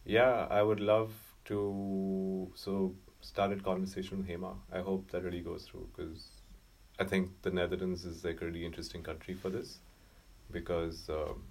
Yeah, 0.05 0.47
I 0.49 0.61
would 0.61 0.79
love 0.79 1.13
to. 1.45 2.51
So 2.55 2.95
started 3.21 3.63
conversation 3.63 4.17
with 4.17 4.27
Hema. 4.27 4.55
I 4.71 4.79
hope 4.79 5.11
that 5.11 5.23
really 5.23 5.41
goes 5.41 5.65
through 5.65 5.87
because 5.95 6.27
I 6.99 7.03
think 7.03 7.29
the 7.41 7.51
Netherlands 7.51 8.05
is 8.05 8.23
like 8.23 8.41
a 8.41 8.45
really 8.45 8.65
interesting 8.65 9.03
country 9.03 9.33
for 9.33 9.49
this 9.49 9.79
because 10.51 11.09
um, 11.09 11.43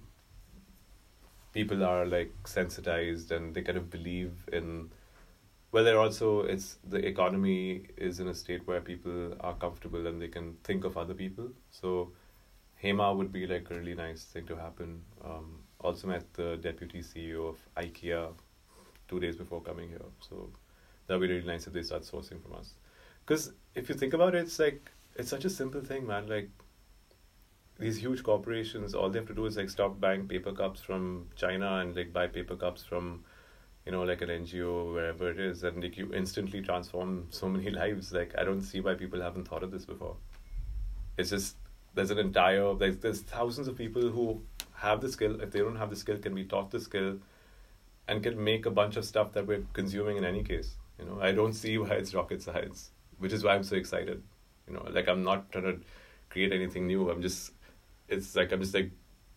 people 1.52 1.84
are 1.84 2.06
like 2.06 2.32
sensitized 2.44 3.32
and 3.32 3.54
they 3.54 3.62
kind 3.62 3.78
of 3.78 3.90
believe 3.90 4.32
in 4.52 4.90
well 5.72 5.84
there 5.84 5.98
also 5.98 6.42
it's 6.42 6.78
the 6.84 7.04
economy 7.06 7.82
is 7.96 8.20
in 8.20 8.28
a 8.28 8.34
state 8.34 8.66
where 8.66 8.80
people 8.80 9.34
are 9.40 9.54
comfortable 9.54 10.06
and 10.06 10.20
they 10.20 10.28
can 10.28 10.56
think 10.64 10.84
of 10.84 10.96
other 10.96 11.14
people 11.14 11.48
so 11.70 12.12
hema 12.82 13.14
would 13.16 13.32
be 13.32 13.46
like 13.46 13.70
a 13.70 13.74
really 13.74 13.94
nice 13.94 14.24
thing 14.24 14.46
to 14.46 14.56
happen 14.56 15.02
um, 15.24 15.58
also 15.80 16.06
met 16.06 16.32
the 16.34 16.56
deputy 16.56 17.00
ceo 17.00 17.48
of 17.50 17.58
ikea 17.76 18.32
two 19.08 19.20
days 19.20 19.36
before 19.36 19.60
coming 19.60 19.88
here 19.88 20.10
so 20.20 20.48
that 21.06 21.18
would 21.18 21.28
be 21.28 21.34
really 21.34 21.46
nice 21.46 21.66
if 21.66 21.72
they 21.72 21.82
start 21.82 22.02
sourcing 22.02 22.42
from 22.42 22.54
us 22.54 22.74
because 23.26 23.52
if 23.74 23.88
you 23.88 23.94
think 23.94 24.14
about 24.14 24.34
it 24.34 24.42
it's 24.42 24.58
like 24.58 24.90
it's 25.16 25.30
such 25.30 25.44
a 25.44 25.50
simple 25.50 25.80
thing 25.80 26.06
man 26.06 26.26
like 26.28 26.48
these 27.78 27.96
huge 27.96 28.22
corporations 28.22 28.94
all 28.94 29.10
they 29.10 29.18
have 29.18 29.28
to 29.28 29.34
do 29.34 29.46
is 29.46 29.56
like 29.56 29.70
stop 29.70 30.00
buying 30.00 30.26
paper 30.28 30.52
cups 30.52 30.80
from 30.80 31.26
china 31.34 31.76
and 31.78 31.96
like 31.96 32.12
buy 32.12 32.26
paper 32.26 32.56
cups 32.56 32.84
from 32.84 33.24
you 33.86 33.92
know, 33.92 34.02
like 34.02 34.22
an 34.22 34.28
NGO, 34.28 34.92
wherever 34.92 35.30
it 35.30 35.40
is, 35.40 35.64
and 35.64 35.82
like 35.82 35.96
you 35.96 36.12
instantly 36.14 36.60
transform 36.60 37.26
so 37.30 37.48
many 37.48 37.70
lives. 37.82 38.12
Like 38.12 38.34
I 38.38 38.44
don't 38.44 38.62
see 38.62 38.80
why 38.80 38.94
people 38.94 39.20
haven't 39.20 39.48
thought 39.48 39.62
of 39.62 39.70
this 39.70 39.84
before. 39.84 40.16
It's 41.16 41.30
just 41.30 41.56
there's 41.94 42.10
an 42.10 42.18
entire 42.18 42.74
there's 42.74 42.98
there's 42.98 43.20
thousands 43.22 43.68
of 43.68 43.76
people 43.76 44.02
who 44.02 44.42
have 44.74 45.00
the 45.00 45.10
skill. 45.10 45.40
If 45.40 45.50
they 45.50 45.60
don't 45.60 45.76
have 45.76 45.90
the 45.90 45.96
skill, 45.96 46.18
can 46.18 46.34
be 46.34 46.44
taught 46.44 46.70
the 46.70 46.80
skill, 46.80 47.18
and 48.08 48.22
can 48.22 48.42
make 48.42 48.66
a 48.66 48.70
bunch 48.70 48.96
of 48.96 49.04
stuff 49.04 49.32
that 49.32 49.46
we're 49.46 49.64
consuming 49.72 50.16
in 50.16 50.24
any 50.24 50.42
case. 50.42 50.76
You 50.98 51.06
know, 51.06 51.20
I 51.20 51.32
don't 51.32 51.52
see 51.54 51.78
why 51.78 51.90
it's 51.90 52.14
rocket 52.14 52.42
science, 52.42 52.90
which 53.18 53.32
is 53.32 53.44
why 53.44 53.54
I'm 53.54 53.64
so 53.64 53.76
excited. 53.76 54.22
You 54.68 54.74
know, 54.74 54.86
like 54.90 55.08
I'm 55.08 55.24
not 55.24 55.50
trying 55.52 55.64
to 55.64 55.80
create 56.28 56.52
anything 56.52 56.86
new. 56.86 57.10
I'm 57.10 57.22
just 57.22 57.52
it's 58.08 58.34
like 58.36 58.52
I'm 58.52 58.60
just 58.60 58.74
like 58.74 58.90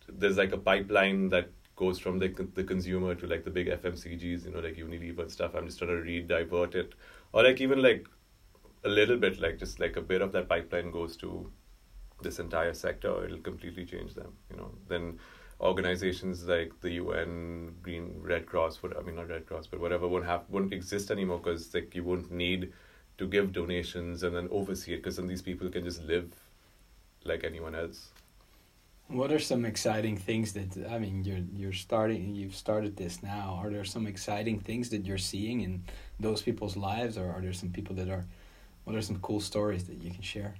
there's 0.08 0.36
like 0.36 0.52
a 0.52 0.58
pipeline 0.58 1.28
that 1.30 1.50
goes 1.76 1.98
from 1.98 2.18
the 2.18 2.28
the 2.54 2.64
consumer 2.64 3.14
to 3.14 3.26
like 3.26 3.44
the 3.44 3.50
big 3.50 3.68
FMCGs, 3.68 4.44
you 4.44 4.52
know, 4.52 4.60
like 4.60 4.76
Unilever 4.76 5.22
and 5.22 5.30
stuff. 5.30 5.54
I'm 5.54 5.66
just 5.66 5.78
trying 5.78 5.90
to 5.90 5.96
re-divert 5.96 6.74
it, 6.74 6.94
or 7.32 7.42
like 7.42 7.60
even 7.60 7.82
like 7.82 8.06
a 8.84 8.88
little 8.88 9.16
bit, 9.16 9.40
like 9.40 9.58
just 9.58 9.80
like 9.80 9.96
a 9.96 10.02
bit 10.02 10.22
of 10.22 10.32
that 10.32 10.48
pipeline 10.48 10.90
goes 10.90 11.16
to 11.18 11.50
this 12.24 12.40
entire 12.40 12.74
sector. 12.74 13.24
It'll 13.24 13.38
completely 13.38 13.84
change 13.84 14.14
them, 14.14 14.32
you 14.50 14.56
know. 14.56 14.72
Then 14.88 15.20
organizations 15.60 16.44
like 16.44 16.72
the 16.80 16.90
UN, 16.92 17.74
Green, 17.82 18.20
Red 18.20 18.46
Cross, 18.46 18.82
what 18.82 18.96
I 18.96 19.02
mean 19.02 19.16
not 19.16 19.28
Red 19.28 19.46
Cross, 19.46 19.68
but 19.68 19.80
whatever 19.80 20.08
won't 20.08 20.26
have 20.26 20.42
won't 20.48 20.72
exist 20.72 21.10
anymore 21.10 21.38
because 21.38 21.72
like 21.72 21.94
you 21.94 22.04
won't 22.04 22.30
need 22.30 22.72
to 23.18 23.26
give 23.26 23.52
donations 23.52 24.22
and 24.22 24.34
then 24.34 24.48
oversee 24.50 24.94
it 24.94 24.96
because 24.98 25.16
then 25.16 25.28
these 25.28 25.42
people 25.42 25.68
can 25.68 25.84
just 25.84 26.02
live 26.02 26.32
like 27.24 27.44
anyone 27.44 27.74
else. 27.74 28.08
What 29.08 29.30
are 29.30 29.38
some 29.38 29.64
exciting 29.64 30.16
things 30.16 30.52
that 30.54 30.86
I 30.90 30.98
mean 30.98 31.24
you're 31.24 31.44
you're 31.54 31.72
starting 31.72 32.34
you've 32.34 32.56
started 32.56 32.96
this 32.96 33.22
now. 33.22 33.60
Are 33.62 33.70
there 33.70 33.84
some 33.84 34.06
exciting 34.06 34.58
things 34.60 34.90
that 34.90 35.04
you're 35.06 35.18
seeing 35.18 35.60
in 35.60 35.84
those 36.18 36.42
people's 36.42 36.76
lives 36.76 37.16
or 37.16 37.30
are 37.30 37.40
there 37.40 37.52
some 37.52 37.70
people 37.70 37.94
that 37.96 38.08
are 38.08 38.24
what 38.84 38.96
are 38.96 39.02
some 39.02 39.18
cool 39.20 39.40
stories 39.40 39.84
that 39.84 39.96
you 39.96 40.10
can 40.10 40.22
share? 40.22 40.54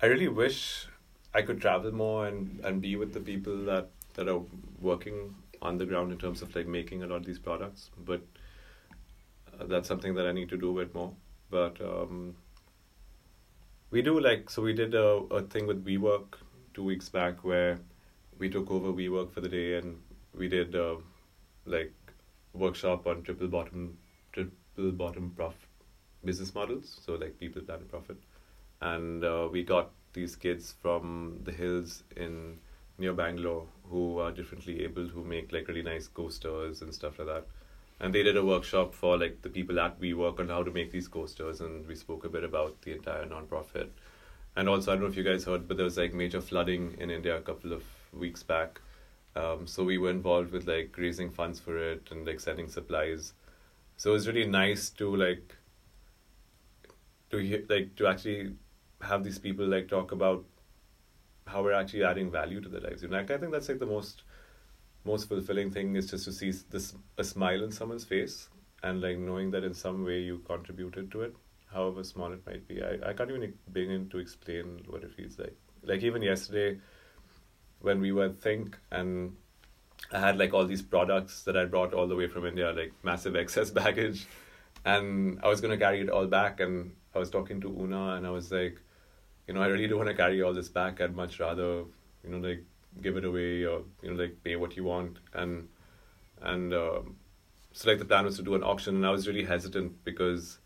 I 0.00 0.06
really 0.06 0.28
wish 0.28 0.86
I 1.34 1.42
could 1.42 1.60
travel 1.60 1.92
more 1.92 2.26
and, 2.26 2.60
and 2.64 2.80
be 2.80 2.96
with 2.96 3.12
the 3.12 3.20
people 3.20 3.64
that, 3.64 3.88
that 4.14 4.28
are 4.28 4.42
working 4.80 5.34
on 5.60 5.76
the 5.78 5.86
ground 5.86 6.12
in 6.12 6.18
terms 6.18 6.40
of 6.40 6.54
like 6.54 6.66
making 6.66 7.02
a 7.02 7.06
lot 7.06 7.16
of 7.16 7.26
these 7.26 7.38
products. 7.38 7.90
But 7.98 8.20
that's 9.60 9.88
something 9.88 10.14
that 10.14 10.26
I 10.26 10.32
need 10.32 10.48
to 10.50 10.56
do 10.56 10.78
a 10.78 10.84
bit 10.84 10.94
more. 10.94 11.12
But 11.50 11.80
um, 11.80 12.36
we 13.90 14.02
do 14.02 14.20
like 14.20 14.50
so 14.50 14.62
we 14.62 14.72
did 14.72 14.94
a, 14.94 15.06
a 15.30 15.42
thing 15.42 15.66
with 15.66 15.84
WeWork 15.84 16.34
two 16.74 16.84
weeks 16.84 17.08
back 17.08 17.42
where 17.42 17.78
we 18.38 18.48
took 18.48 18.70
over 18.70 18.92
WeWork 18.92 19.32
for 19.32 19.40
the 19.40 19.48
day 19.48 19.78
and 19.78 19.98
we 20.34 20.48
did 20.48 20.76
uh, 20.76 20.96
like 21.64 21.92
workshop 22.52 23.06
on 23.06 23.22
triple 23.22 23.48
bottom 23.48 23.98
triple 24.32 24.92
bottom 24.92 25.32
prof 25.34 25.54
business 26.24 26.54
models. 26.54 27.00
So 27.04 27.14
like 27.14 27.38
people 27.38 27.62
plan 27.62 27.80
profit, 27.88 28.16
and 28.80 29.24
uh, 29.24 29.48
we 29.50 29.62
got 29.62 29.90
these 30.12 30.36
kids 30.36 30.74
from 30.80 31.40
the 31.44 31.52
hills 31.52 32.02
in 32.16 32.58
near 32.98 33.12
Bangalore 33.12 33.66
who 33.90 34.18
are 34.18 34.32
differently 34.32 34.84
abled 34.84 35.10
who 35.10 35.24
make 35.24 35.52
like 35.52 35.68
really 35.68 35.82
nice 35.82 36.08
coasters 36.08 36.82
and 36.82 36.94
stuff 36.94 37.18
like 37.18 37.28
that. 37.28 37.46
And 38.00 38.14
they 38.14 38.22
did 38.22 38.36
a 38.36 38.44
workshop 38.44 38.94
for 38.94 39.18
like 39.18 39.42
the 39.42 39.48
people 39.48 39.80
at 39.80 40.00
WeWork 40.00 40.38
on 40.38 40.48
how 40.48 40.62
to 40.62 40.70
make 40.70 40.92
these 40.92 41.08
coasters, 41.08 41.60
and 41.60 41.86
we 41.86 41.96
spoke 41.96 42.24
a 42.24 42.28
bit 42.28 42.44
about 42.44 42.80
the 42.82 42.92
entire 42.92 43.26
nonprofit. 43.26 43.88
And 44.54 44.68
also, 44.68 44.92
I 44.92 44.94
don't 44.94 45.02
know 45.02 45.10
if 45.10 45.16
you 45.16 45.24
guys 45.24 45.44
heard, 45.44 45.66
but 45.66 45.76
there 45.76 45.84
was 45.84 45.96
like 45.96 46.14
major 46.14 46.40
flooding 46.40 46.96
in 47.00 47.10
India 47.10 47.36
a 47.36 47.40
couple 47.40 47.72
of 47.72 47.82
weeks 48.12 48.42
back. 48.42 48.80
Um, 49.34 49.66
so 49.66 49.84
we 49.84 49.98
were 49.98 50.10
involved 50.10 50.52
with 50.52 50.66
like 50.66 50.96
raising 50.96 51.30
funds 51.30 51.60
for 51.60 51.76
it 51.76 52.08
and 52.10 52.26
like 52.26 52.40
sending 52.40 52.68
supplies. 52.68 53.32
So 53.96 54.10
it 54.10 54.14
was 54.14 54.28
really 54.28 54.46
nice 54.46 54.90
to 54.90 55.14
like 55.14 55.56
to 57.30 57.38
hear 57.38 57.64
like 57.68 57.94
to 57.96 58.06
actually 58.06 58.52
have 59.00 59.24
these 59.24 59.38
people 59.38 59.66
like 59.66 59.88
talk 59.88 60.12
about 60.12 60.44
how 61.46 61.62
we're 61.62 61.72
actually 61.72 62.04
adding 62.04 62.30
value 62.30 62.60
to 62.60 62.68
their 62.68 62.80
lives. 62.80 63.02
And 63.02 63.14
I 63.16 63.24
think 63.24 63.52
that's 63.52 63.68
like 63.68 63.78
the 63.78 63.86
most 63.86 64.22
most 65.04 65.28
fulfilling 65.28 65.70
thing 65.70 65.96
is 65.96 66.10
just 66.10 66.24
to 66.24 66.32
see 66.32 66.52
this 66.70 66.94
a 67.16 67.24
smile 67.24 67.62
in 67.64 67.72
someone's 67.72 68.04
face 68.04 68.48
and 68.82 69.00
like 69.00 69.18
knowing 69.18 69.50
that 69.52 69.64
in 69.64 69.74
some 69.74 70.04
way 70.04 70.20
you 70.20 70.38
contributed 70.46 71.10
to 71.12 71.22
it, 71.22 71.34
however 71.72 72.04
small 72.04 72.32
it 72.32 72.44
might 72.46 72.66
be. 72.68 72.82
I, 72.82 73.10
I 73.10 73.12
can't 73.12 73.30
even 73.30 73.54
begin 73.72 74.08
to 74.10 74.18
explain 74.18 74.82
what 74.86 75.02
it 75.02 75.12
feels 75.14 75.38
like. 75.38 75.56
Like 75.82 76.02
even 76.02 76.22
yesterday 76.22 76.78
when 77.80 78.00
we 78.00 78.12
were 78.12 78.28
Think 78.28 78.76
and 78.90 79.36
I 80.12 80.20
had 80.20 80.38
like 80.38 80.52
all 80.54 80.66
these 80.66 80.82
products 80.82 81.44
that 81.44 81.56
I 81.56 81.64
brought 81.64 81.94
all 81.94 82.06
the 82.06 82.16
way 82.16 82.28
from 82.28 82.46
India, 82.46 82.72
like 82.72 82.92
massive 83.02 83.36
excess 83.36 83.70
baggage. 83.82 84.26
And 84.84 85.40
I 85.42 85.48
was 85.48 85.60
gonna 85.60 85.78
carry 85.78 86.00
it 86.00 86.10
all 86.10 86.26
back 86.26 86.60
and 86.60 86.92
I 87.14 87.18
was 87.18 87.30
talking 87.30 87.60
to 87.62 87.68
Una 87.68 88.14
and 88.14 88.26
I 88.26 88.30
was 88.30 88.50
like, 88.52 88.80
you 89.48 89.54
know, 89.54 89.62
I 89.62 89.66
really 89.66 89.88
don't 89.88 89.98
want 89.98 90.10
to 90.10 90.14
carry 90.14 90.42
all 90.42 90.52
this 90.52 90.68
back. 90.68 91.00
I'd 91.00 91.16
much 91.16 91.40
rather, 91.40 91.84
you 92.22 92.30
know, 92.30 92.36
like 92.36 92.64
give 93.02 93.16
it 93.16 93.24
away 93.24 93.64
or 93.64 93.82
you 94.02 94.10
know, 94.10 94.22
like 94.22 94.44
pay 94.44 94.56
what 94.56 94.76
you 94.76 94.84
want. 94.84 95.18
And 95.32 95.68
and 96.42 96.72
um, 96.74 97.16
so 97.72 97.88
like 97.88 97.98
the 97.98 98.04
plan 98.04 98.26
was 98.26 98.36
to 98.36 98.42
do 98.42 98.54
an 98.54 98.62
auction, 98.62 98.96
and 98.96 99.06
I 99.06 99.10
was 99.10 99.26
really 99.26 99.44
hesitant 99.44 100.04
because, 100.04 100.58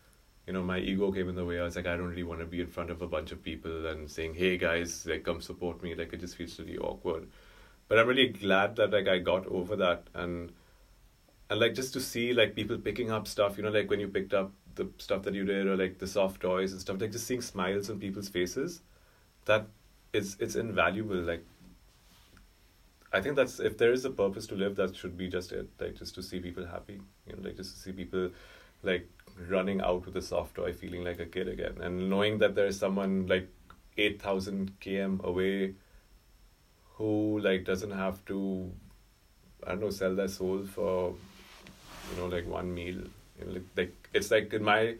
you 0.45 0.53
know, 0.53 0.61
my 0.61 0.79
ego 0.79 1.11
came 1.11 1.29
in 1.29 1.35
the 1.35 1.45
way. 1.45 1.59
I 1.59 1.63
was 1.63 1.77
like, 1.77 1.87
I 1.87 1.95
don't 1.95 2.09
really 2.09 2.23
want 2.23 2.41
to 2.41 2.45
be 2.45 2.59
in 2.59 2.67
front 2.67 2.89
of 2.89 3.01
a 3.01 3.07
bunch 3.07 3.31
of 3.31 3.41
people 3.41 3.87
and 3.87 4.11
saying, 4.11 4.35
hey 4.35 4.57
guys, 4.57 5.05
like 5.05 5.23
come 5.23 5.41
support 5.41 5.81
me. 5.81 5.95
Like 5.95 6.11
it 6.11 6.19
just 6.19 6.35
feels 6.35 6.59
really 6.59 6.77
awkward. 6.77 7.27
But 7.87 7.99
I'm 7.99 8.07
really 8.07 8.27
glad 8.29 8.75
that 8.75 8.91
like 8.91 9.07
I 9.07 9.19
got 9.19 9.47
over 9.47 9.77
that 9.77 10.07
and 10.13 10.51
and 11.49 11.59
like 11.59 11.73
just 11.73 11.93
to 11.93 12.01
see 12.01 12.33
like 12.33 12.53
people 12.55 12.77
picking 12.77 13.11
up 13.11 13.27
stuff, 13.27 13.57
you 13.57 13.63
know, 13.63 13.69
like 13.69 13.89
when 13.89 13.99
you 14.01 14.07
picked 14.09 14.33
up 14.33 14.51
the 14.75 14.87
stuff 14.97 15.23
that 15.23 15.33
you 15.33 15.45
did 15.45 15.67
or 15.67 15.75
like 15.77 15.99
the 15.99 16.07
soft 16.07 16.41
toys 16.41 16.71
and 16.71 16.81
stuff 16.81 16.99
like 16.99 17.11
just 17.11 17.27
seeing 17.27 17.41
smiles 17.41 17.89
on 17.89 17.99
people's 17.99 18.29
faces 18.29 18.81
that 19.45 19.67
is 20.13 20.35
it's 20.39 20.55
invaluable 20.55 21.15
like 21.15 21.43
i 23.11 23.21
think 23.21 23.35
that's 23.35 23.59
if 23.59 23.77
there 23.77 23.91
is 23.91 24.05
a 24.05 24.09
purpose 24.09 24.47
to 24.47 24.55
live 24.55 24.75
that 24.75 24.95
should 24.95 25.17
be 25.17 25.27
just 25.27 25.51
it 25.51 25.69
like 25.79 25.95
just 25.95 26.15
to 26.15 26.23
see 26.23 26.39
people 26.39 26.65
happy 26.65 26.99
you 27.27 27.35
know 27.35 27.41
like 27.43 27.55
just 27.55 27.75
to 27.75 27.79
see 27.79 27.91
people 27.91 28.29
like 28.83 29.09
running 29.49 29.81
out 29.81 30.05
with 30.05 30.15
a 30.17 30.21
soft 30.21 30.55
toy 30.55 30.73
feeling 30.73 31.03
like 31.03 31.19
a 31.19 31.25
kid 31.25 31.47
again. 31.47 31.77
And 31.81 32.09
knowing 32.09 32.37
that 32.39 32.55
there 32.55 32.67
is 32.67 32.77
someone 32.77 33.27
like 33.27 33.49
8000 33.97 34.79
km 34.79 35.23
away 35.23 35.75
who 36.95 37.39
like 37.39 37.63
doesn't 37.65 37.91
have 37.91 38.23
to 38.25 38.71
i 39.65 39.69
don't 39.69 39.81
know 39.81 39.89
sell 39.89 40.15
their 40.15 40.27
soul 40.27 40.63
for 40.63 41.13
you 42.09 42.17
know 42.17 42.25
like 42.25 42.47
one 42.47 42.73
meal 42.73 43.01
like, 43.45 43.63
like 43.77 44.09
it's 44.13 44.31
like 44.31 44.53
in 44.53 44.63
my 44.63 44.95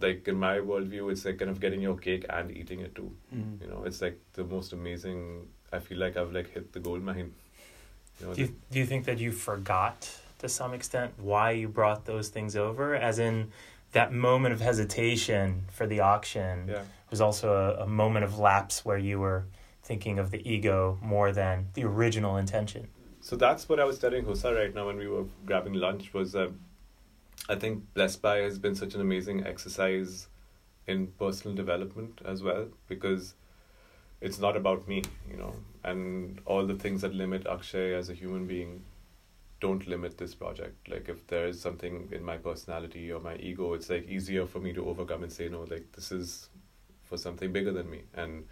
like 0.00 0.26
in 0.26 0.36
my 0.36 0.58
worldview 0.58 1.10
it's 1.12 1.24
like 1.24 1.38
kind 1.38 1.50
of 1.50 1.60
getting 1.60 1.80
your 1.80 1.96
cake 1.96 2.24
and 2.28 2.50
eating 2.50 2.80
it 2.80 2.94
too 2.94 3.10
Mm. 3.34 3.60
you 3.60 3.68
know 3.68 3.84
it's 3.84 4.00
like 4.02 4.18
the 4.34 4.44
most 4.44 4.72
amazing 4.72 5.46
i 5.72 5.78
feel 5.78 5.98
like 5.98 6.16
i've 6.16 6.32
like 6.32 6.50
hit 6.52 6.72
the 6.72 6.80
gold 6.80 7.02
mine 7.02 7.32
you 8.20 8.26
know 8.26 8.34
Do 8.34 8.42
you, 8.42 8.54
do 8.70 8.78
you 8.78 8.86
think 8.86 9.04
that 9.06 9.18
you 9.18 9.32
forgot 9.32 10.10
to 10.38 10.48
some 10.48 10.74
extent 10.74 11.12
why 11.18 11.52
you 11.52 11.68
brought 11.68 12.04
those 12.04 12.28
things 12.28 12.56
over? 12.56 12.96
As 12.96 13.18
in, 13.20 13.52
that 13.92 14.12
moment 14.12 14.52
of 14.52 14.60
hesitation 14.60 15.64
for 15.70 15.86
the 15.86 16.00
auction 16.00 16.66
yeah 16.68 16.82
was 17.10 17.20
also 17.20 17.48
a, 17.78 17.82
a 17.84 17.86
moment 17.86 18.24
of 18.24 18.38
lapse 18.38 18.84
where 18.86 18.96
you 18.98 19.20
were 19.20 19.44
thinking 19.84 20.18
of 20.18 20.30
the 20.30 20.40
ego 20.50 20.98
more 21.02 21.30
than 21.30 21.66
the 21.74 21.84
original 21.84 22.36
intention. 22.38 22.88
so 23.20 23.36
that's 23.36 23.68
what 23.68 23.78
i 23.78 23.84
was 23.84 23.98
telling 23.98 24.24
hosa 24.24 24.50
right 24.60 24.74
now 24.74 24.86
when 24.86 24.96
we 24.96 25.06
were 25.14 25.24
grabbing 25.46 25.74
lunch 25.74 26.04
was 26.14 26.32
that 26.32 26.50
i 27.48 27.54
think 27.54 27.82
blessed 27.94 28.22
by 28.22 28.38
has 28.38 28.58
been 28.58 28.74
such 28.74 28.94
an 28.94 29.00
amazing 29.00 29.44
exercise 29.46 30.28
in 30.86 31.06
personal 31.18 31.54
development 31.54 32.20
as 32.24 32.42
well 32.42 32.66
because 32.88 33.34
it's 34.20 34.38
not 34.38 34.56
about 34.56 34.86
me 34.88 35.02
you 35.30 35.36
know 35.36 35.54
and 35.84 36.40
all 36.44 36.66
the 36.66 36.74
things 36.74 37.00
that 37.02 37.14
limit 37.14 37.46
akshay 37.46 37.94
as 37.94 38.08
a 38.08 38.14
human 38.14 38.46
being 38.46 38.82
don't 39.62 39.86
limit 39.86 40.18
this 40.18 40.34
project. 40.34 40.88
Like 40.88 41.08
if 41.08 41.26
there 41.28 41.46
is 41.46 41.60
something 41.60 42.08
in 42.10 42.24
my 42.24 42.36
personality 42.36 43.12
or 43.12 43.20
my 43.20 43.36
ego 43.36 43.72
it's 43.74 43.88
like 43.88 44.08
easier 44.08 44.44
for 44.44 44.58
me 44.58 44.72
to 44.72 44.86
overcome 44.88 45.22
and 45.22 45.32
say 45.32 45.48
no 45.48 45.60
like 45.70 45.86
this 45.92 46.10
is 46.10 46.48
for 47.04 47.16
something 47.16 47.52
bigger 47.52 47.72
than 47.72 47.88
me. 47.88 48.02
And 48.14 48.44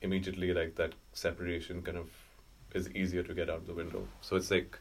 immediately 0.00 0.54
like 0.54 0.76
that 0.76 0.92
separation 1.12 1.82
kind 1.82 1.98
of 1.98 2.08
is 2.72 2.88
easier 2.92 3.24
to 3.24 3.34
get 3.34 3.50
out 3.50 3.66
the 3.66 3.74
window. 3.74 4.06
So 4.20 4.36
it's 4.36 4.50
like 4.50 4.78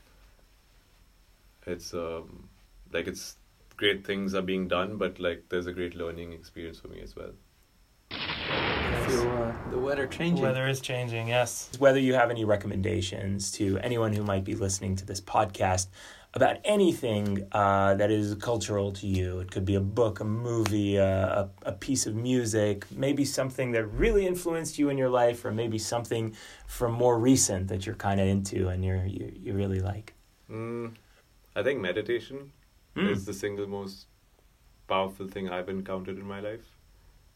it's 1.66 1.94
um 1.94 2.48
like 2.92 3.08
it's 3.08 3.38
great 3.76 4.06
things 4.06 4.34
are 4.34 4.42
being 4.42 4.68
done 4.68 4.98
but 4.98 5.20
like 5.20 5.44
there's 5.50 5.68
a 5.68 5.74
great 5.74 5.96
learning 5.96 6.34
experience 6.34 6.80
for 6.80 6.88
me 6.88 7.02
as 7.02 7.16
well 7.16 7.32
I 8.12 9.10
uh, 9.10 9.72
the 9.72 9.78
weather 9.78 10.08
changing. 10.08 10.44
Weather 10.44 10.68
is 10.68 10.82
changing, 10.82 11.30
yes. 11.30 11.70
Whether 11.80 12.00
you 12.00 12.14
have 12.14 12.30
any 12.30 12.44
recommendations 12.44 13.52
to 13.54 13.78
anyone 13.80 14.12
who 14.12 14.24
might 14.24 14.44
be 14.44 14.56
listening 14.56 14.96
to 14.98 15.06
this 15.06 15.22
podcast 15.22 15.88
about 16.34 16.58
anything 16.66 17.48
uh, 17.54 17.96
that 17.96 18.12
is 18.12 18.36
cultural 18.36 18.92
to 18.94 19.08
you, 19.08 19.40
it 19.40 19.50
could 19.50 19.66
be 19.66 19.76
a 19.76 19.80
book, 19.80 20.20
a 20.20 20.26
movie, 20.26 21.00
uh, 21.00 21.06
a, 21.06 21.50
a 21.64 21.72
piece 21.72 22.06
of 22.06 22.16
music, 22.16 22.86
maybe 22.92 23.24
something 23.24 23.72
that 23.72 23.86
really 23.86 24.28
influenced 24.28 24.78
you 24.78 24.90
in 24.90 24.98
your 24.98 25.10
life, 25.10 25.46
or 25.46 25.52
maybe 25.52 25.78
something 25.78 26.36
from 26.68 26.92
more 26.92 27.18
recent 27.18 27.70
that 27.70 27.86
you're 27.86 27.96
kind 27.96 28.20
of 28.20 28.28
into 28.28 28.68
and 28.68 28.84
you're, 28.84 29.06
you, 29.06 29.32
you 29.42 29.54
really 29.54 29.80
like. 29.80 30.14
mm, 30.52 30.92
i 31.56 31.64
think 31.64 31.80
meditation 31.80 32.52
Mm. 32.98 33.12
is 33.12 33.26
the 33.26 33.34
single 33.34 33.68
most 33.68 34.08
powerful 34.88 35.28
thing 35.28 35.50
i've 35.50 35.70
encountered 35.70 36.18
in 36.18 36.26
my 36.26 36.40
life. 36.40 36.66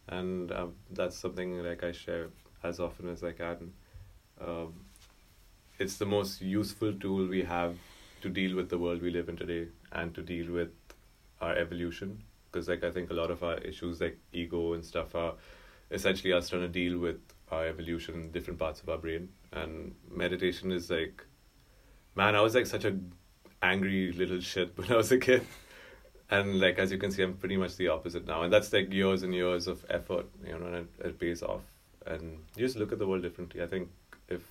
And 0.08 0.52
um, 0.52 0.74
that's 0.92 1.18
something 1.18 1.60
like 1.64 1.84
i 1.84 1.92
share 1.92 2.30
as 2.64 2.80
often 2.80 3.10
as 3.10 3.24
i 3.24 3.32
can. 3.32 3.74
Um, 4.40 4.74
it's 5.78 5.98
the 5.98 6.06
most 6.06 6.42
useful 6.42 6.94
tool 6.94 7.28
we 7.28 7.44
have 7.44 7.76
to 8.22 8.30
deal 8.30 8.56
with 8.56 8.70
the 8.70 8.78
world 8.78 9.02
we 9.02 9.12
live 9.12 9.30
in 9.30 9.38
today 9.38 9.68
and 9.92 10.14
to 10.16 10.22
deal 10.24 10.52
with 10.52 10.72
our 11.42 11.56
evolution. 11.56 12.24
Because 12.52 12.68
like 12.68 12.84
i 12.84 12.92
think 12.92 13.12
a 13.12 13.14
lot 13.14 13.30
of 13.30 13.44
our 13.44 13.58
issues 13.60 14.02
like 14.02 14.18
ego 14.34 14.74
and 14.74 14.84
stuff 14.84 15.16
are 15.16 15.34
essentially 15.92 16.34
us 16.34 16.50
trying 16.50 16.62
to 16.64 16.70
deal 16.70 16.98
with 16.98 17.20
our 17.52 17.68
evolution 17.68 18.16
in 18.16 18.32
different 18.32 18.60
parts 18.60 18.82
of 18.82 18.90
our 18.90 18.98
brain. 18.98 19.30
And 19.52 19.94
meditation 20.10 20.72
is 20.72 20.90
like 20.90 21.26
man 22.16 22.36
i 22.36 22.42
was 22.42 22.56
like 22.56 22.66
such 22.66 22.86
a 22.86 22.98
angry 23.62 24.12
little 24.12 24.40
shit 24.40 24.78
when 24.78 24.92
i 24.92 24.96
was 24.96 25.12
a 25.12 25.18
kid 25.18 25.46
and 26.30 26.60
like 26.60 26.80
as 26.80 26.92
you 26.92 26.98
can 26.98 27.12
see 27.12 27.22
i'm 27.24 27.34
pretty 27.34 27.58
much 27.58 27.76
the 27.78 27.88
opposite 27.88 28.26
now 28.28 28.42
and 28.44 28.52
that's 28.54 28.72
like 28.74 28.92
years 28.92 29.24
and 29.24 29.34
years 29.34 29.68
of 29.68 29.86
effort 29.90 30.26
you 30.46 30.58
know 30.58 30.66
and 30.66 30.76
it, 30.76 30.88
it 31.06 31.20
pays 31.20 31.44
off 31.44 31.62
and 32.06 32.40
you 32.56 32.66
just 32.66 32.78
look 32.78 32.92
at 32.92 33.00
the 33.00 33.08
world 33.08 33.22
differently 33.22 33.62
i 33.62 33.68
think 33.68 33.90
if 34.30 34.42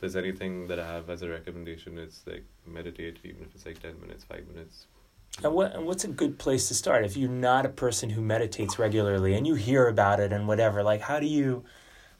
there's 0.00 0.16
anything 0.16 0.66
that 0.66 0.78
i 0.78 0.86
have 0.86 1.08
as 1.08 1.22
a 1.22 1.28
recommendation 1.28 1.98
it's 1.98 2.22
like 2.26 2.44
meditate 2.66 3.18
even 3.24 3.42
if 3.42 3.54
it's 3.54 3.64
like 3.64 3.80
10 3.80 4.00
minutes 4.00 4.24
5 4.24 4.46
minutes 4.48 4.86
And 5.42 5.54
what 5.54 5.74
and 5.74 5.86
what's 5.86 6.04
a 6.04 6.08
good 6.08 6.38
place 6.38 6.68
to 6.68 6.74
start 6.74 7.04
if 7.04 7.16
you're 7.16 7.30
not 7.30 7.64
a 7.64 7.70
person 7.70 8.10
who 8.10 8.20
meditates 8.20 8.78
regularly 8.78 9.32
and 9.34 9.46
you 9.46 9.54
hear 9.54 9.88
about 9.88 10.20
it 10.20 10.30
and 10.32 10.46
whatever? 10.46 10.82
Like, 10.82 11.00
how 11.00 11.18
do 11.20 11.26
you, 11.26 11.64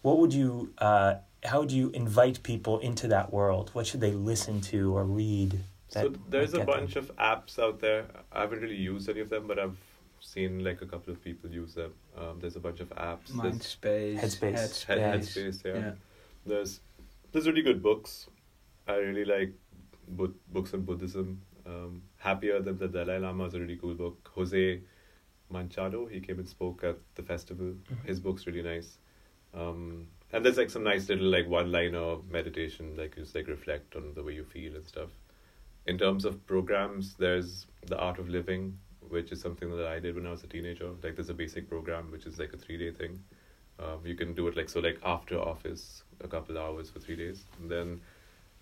what 0.01 0.19
would 0.19 0.33
you, 0.33 0.73
uh, 0.79 1.17
how 1.45 1.65
do 1.65 1.77
you 1.77 1.91
invite 1.91 2.43
people 2.43 2.79
into 2.79 3.07
that 3.09 3.31
world? 3.33 3.71
What 3.75 3.87
should 3.87 4.01
they 4.01 4.13
listen 4.13 4.61
to 4.73 4.97
or 4.97 5.05
read? 5.05 5.61
So 5.93 6.13
there's 6.29 6.55
a 6.55 6.59
get 6.59 6.67
them? 6.67 6.77
bunch 6.77 6.97
of 6.97 7.15
apps 7.17 7.59
out 7.59 7.81
there 7.81 8.07
i 8.33 8.41
haven't 8.41 8.61
really 8.61 8.77
used 8.77 9.09
any 9.09 9.21
of 9.21 9.29
them 9.29 9.47
but 9.47 9.59
i've 9.59 9.77
seen 10.21 10.63
like 10.63 10.81
a 10.83 10.87
couple 10.87 11.13
of 11.13 11.23
people 11.23 11.51
use 11.51 11.75
them 11.75 11.93
um, 12.17 12.39
there's 12.41 12.57
a 12.57 12.61
bunch 12.61 12.81
of 12.81 12.89
apps 12.91 13.31
Mindspace, 13.33 14.19
Headspace. 14.19 14.55
Headspace. 14.55 14.85
Head, 14.85 15.21
Headspace, 15.21 15.65
yeah. 15.65 15.75
yeah. 15.75 15.93
There's 16.47 16.81
there's 17.33 17.47
really 17.47 17.63
good 17.63 17.83
books. 17.83 18.29
I 18.87 18.95
really 18.97 19.25
like 19.25 19.53
book, 20.09 20.35
books 20.53 20.75
on 20.75 20.83
Buddhism. 20.83 21.41
Um, 21.67 22.03
Happier 22.19 22.61
Than 22.61 22.79
the 22.79 22.89
Dalai 22.89 23.19
Lama 23.19 23.45
is 23.45 23.55
a 23.55 23.61
really 23.61 23.77
cool 23.77 23.95
book. 23.95 24.31
Jose 24.35 24.81
Manchado, 25.53 26.11
he 26.11 26.21
came 26.21 26.39
and 26.39 26.49
spoke 26.49 26.85
at 26.85 26.99
the 27.15 27.23
festival. 27.23 27.67
Mhm. 27.67 28.05
His 28.07 28.21
book's 28.21 28.47
really 28.47 28.63
nice. 28.63 28.99
Um, 29.55 30.09
and 30.33 30.45
there's 30.45 30.57
like 30.57 30.71
some 30.71 30.83
nice 30.83 31.09
little 31.09 31.27
like 31.29 31.49
one 31.49 31.71
liner 31.71 32.17
meditation, 32.31 32.97
like 32.97 33.17
you 33.17 33.23
just 33.23 33.35
like 33.35 33.49
reflect 33.49 33.97
on 33.97 34.15
the 34.15 34.23
way 34.23 34.35
you 34.35 34.45
feel 34.45 34.75
and 34.75 34.87
stuff. 34.87 35.11
In 35.87 35.99
terms 35.99 36.25
of 36.25 36.47
programs, 36.47 37.15
there's 37.15 37.67
The 37.87 37.99
Art 37.99 38.19
of 38.19 38.29
Living, 38.29 38.79
which 39.09 39.33
is 39.33 39.41
something 39.41 39.75
that 39.77 39.87
I 39.87 39.99
did 39.99 40.15
when 40.15 40.27
I 40.27 40.31
was 40.31 40.45
a 40.45 40.47
teenager. 40.47 40.89
Like 41.03 41.17
there's 41.17 41.31
a 41.31 41.35
basic 41.35 41.69
program 41.69 42.11
which 42.11 42.27
is 42.27 42.39
like 42.39 42.53
a 42.53 42.57
three 42.57 42.79
day 42.79 42.91
thing. 42.93 43.23
Um, 43.79 44.01
you 44.05 44.15
can 44.15 44.33
do 44.35 44.47
it 44.49 44.57
like 44.57 44.69
so 44.69 44.81
like 44.81 44.99
after 45.05 45.39
office 45.39 46.05
a 46.23 46.29
couple 46.29 46.57
hours 46.59 46.89
for 46.91 47.01
three 47.01 47.17
days. 47.17 47.45
And 47.61 47.71
then 47.71 48.01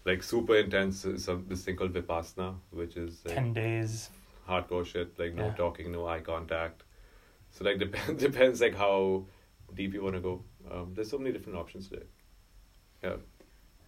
like 0.07 0.23
super 0.23 0.57
intense 0.57 1.05
is 1.05 1.25
some 1.25 1.45
this 1.49 1.63
thing 1.63 1.77
called 1.77 1.93
Vipassana, 1.93 2.55
which 2.71 2.97
is 2.97 3.21
like, 3.27 3.35
Ten 3.35 3.53
days. 3.53 4.11
hardcore 4.49 4.87
shit, 4.87 5.19
like 5.19 5.35
no 5.35 5.47
Yeah. 5.49 5.55
talking, 5.55 5.93
no 5.93 6.07
eye 6.07 6.21
contact. 6.21 6.85
So 7.51 7.65
like 7.65 7.79
depends 7.87 8.23
depends 8.23 8.61
like 8.63 8.75
how 8.75 9.27
deep 9.75 9.93
you 9.93 10.03
want 10.03 10.15
to 10.15 10.21
go. 10.21 10.43
Um, 10.71 10.93
there's 10.95 11.11
so 11.11 11.19
many 11.19 11.33
different 11.33 11.59
options 11.59 11.91
there. 11.91 12.07
Yeah. 13.05 13.17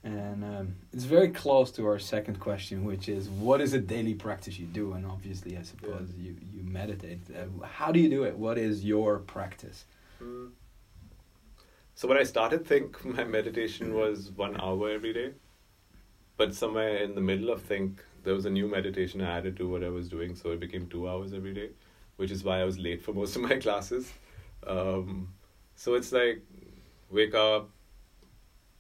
And 0.05 0.43
um, 0.43 0.75
it's 0.93 1.05
very 1.05 1.29
close 1.29 1.71
to 1.73 1.87
our 1.87 1.99
second 1.99 2.41
question, 2.41 2.85
which 2.85 3.09
is 3.09 3.29
what 3.29 3.61
is 3.61 3.73
a 3.73 3.79
daily 3.79 4.15
practice 4.15 4.59
you 4.59 4.67
do? 4.67 4.95
And 4.95 5.07
obviously, 5.07 5.57
I 5.57 5.63
suppose 5.63 6.09
you, 6.19 6.37
you 6.53 6.65
meditate. 6.65 7.21
Uh, 7.31 7.65
how 7.65 7.93
do 7.93 8.01
you 8.01 8.09
do 8.09 8.25
it? 8.25 8.37
What 8.37 8.59
is 8.59 8.85
your 8.85 9.21
practice? 9.21 9.85
Mm. 10.21 10.51
So 11.95 12.09
when 12.09 12.19
I 12.19 12.25
started 12.25 12.67
Think, 12.67 13.05
my 13.17 13.25
meditation 13.25 13.95
was 13.95 14.33
one 14.35 14.61
hour 14.61 14.91
every 14.91 15.13
day. 15.13 15.33
But 16.37 16.55
somewhere 16.55 16.97
in 16.97 17.15
the 17.15 17.21
middle 17.21 17.51
of 17.51 17.63
Think, 17.63 18.03
there 18.25 18.35
was 18.35 18.47
a 18.47 18.51
new 18.51 18.67
meditation 18.67 19.21
I 19.21 19.37
added 19.39 19.57
to 19.59 19.69
what 19.69 19.85
I 19.85 19.89
was 19.89 20.09
doing, 20.09 20.35
so 20.35 20.51
it 20.51 20.61
became 20.61 20.89
two 20.89 21.09
hours 21.09 21.33
every 21.33 21.55
day, 21.55 21.71
which 22.17 22.31
is 22.31 22.43
why 22.43 22.61
I 22.61 22.65
was 22.65 22.79
late 22.79 23.03
for 23.03 23.13
most 23.13 23.37
of 23.37 23.43
my 23.43 23.57
classes. 23.67 24.13
Um, 24.67 25.35
so 25.77 25.95
it's 25.95 26.11
like 26.13 26.43
wake 27.11 27.35
up. 27.35 27.71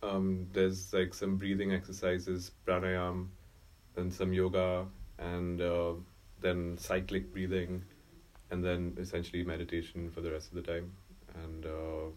Um, 0.03 0.49
there's 0.53 0.93
like 0.93 1.15
some 1.15 1.37
breathing 1.37 1.73
exercises, 1.73 2.51
pranayam, 2.67 3.29
and 3.97 4.13
some 4.13 4.33
yoga, 4.33 4.87
and 5.19 5.61
uh, 5.61 5.93
then 6.41 6.77
cyclic 6.77 7.33
breathing, 7.33 7.85
and 8.51 8.65
then 8.65 8.97
essentially 8.99 9.45
meditation 9.45 10.11
for 10.11 10.21
the 10.21 10.33
rest 10.33 10.49
of 10.49 10.55
the 10.55 10.63
time. 10.63 10.93
And 11.45 11.67
uh, 11.67 12.11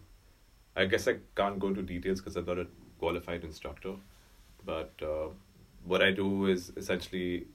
I 0.74 0.86
guess 0.86 1.06
I 1.06 1.18
can't 1.36 1.58
go 1.58 1.68
into 1.68 1.82
details 1.82 2.20
because 2.20 2.36
I'm 2.36 2.44
not 2.44 2.58
a 2.58 2.66
qualified 2.98 3.44
instructor, 3.44 3.94
but 4.64 4.92
uh, 5.02 5.28
what 5.84 6.02
I 6.02 6.10
do 6.10 6.46
is 6.46 6.72
essentially 6.76 7.46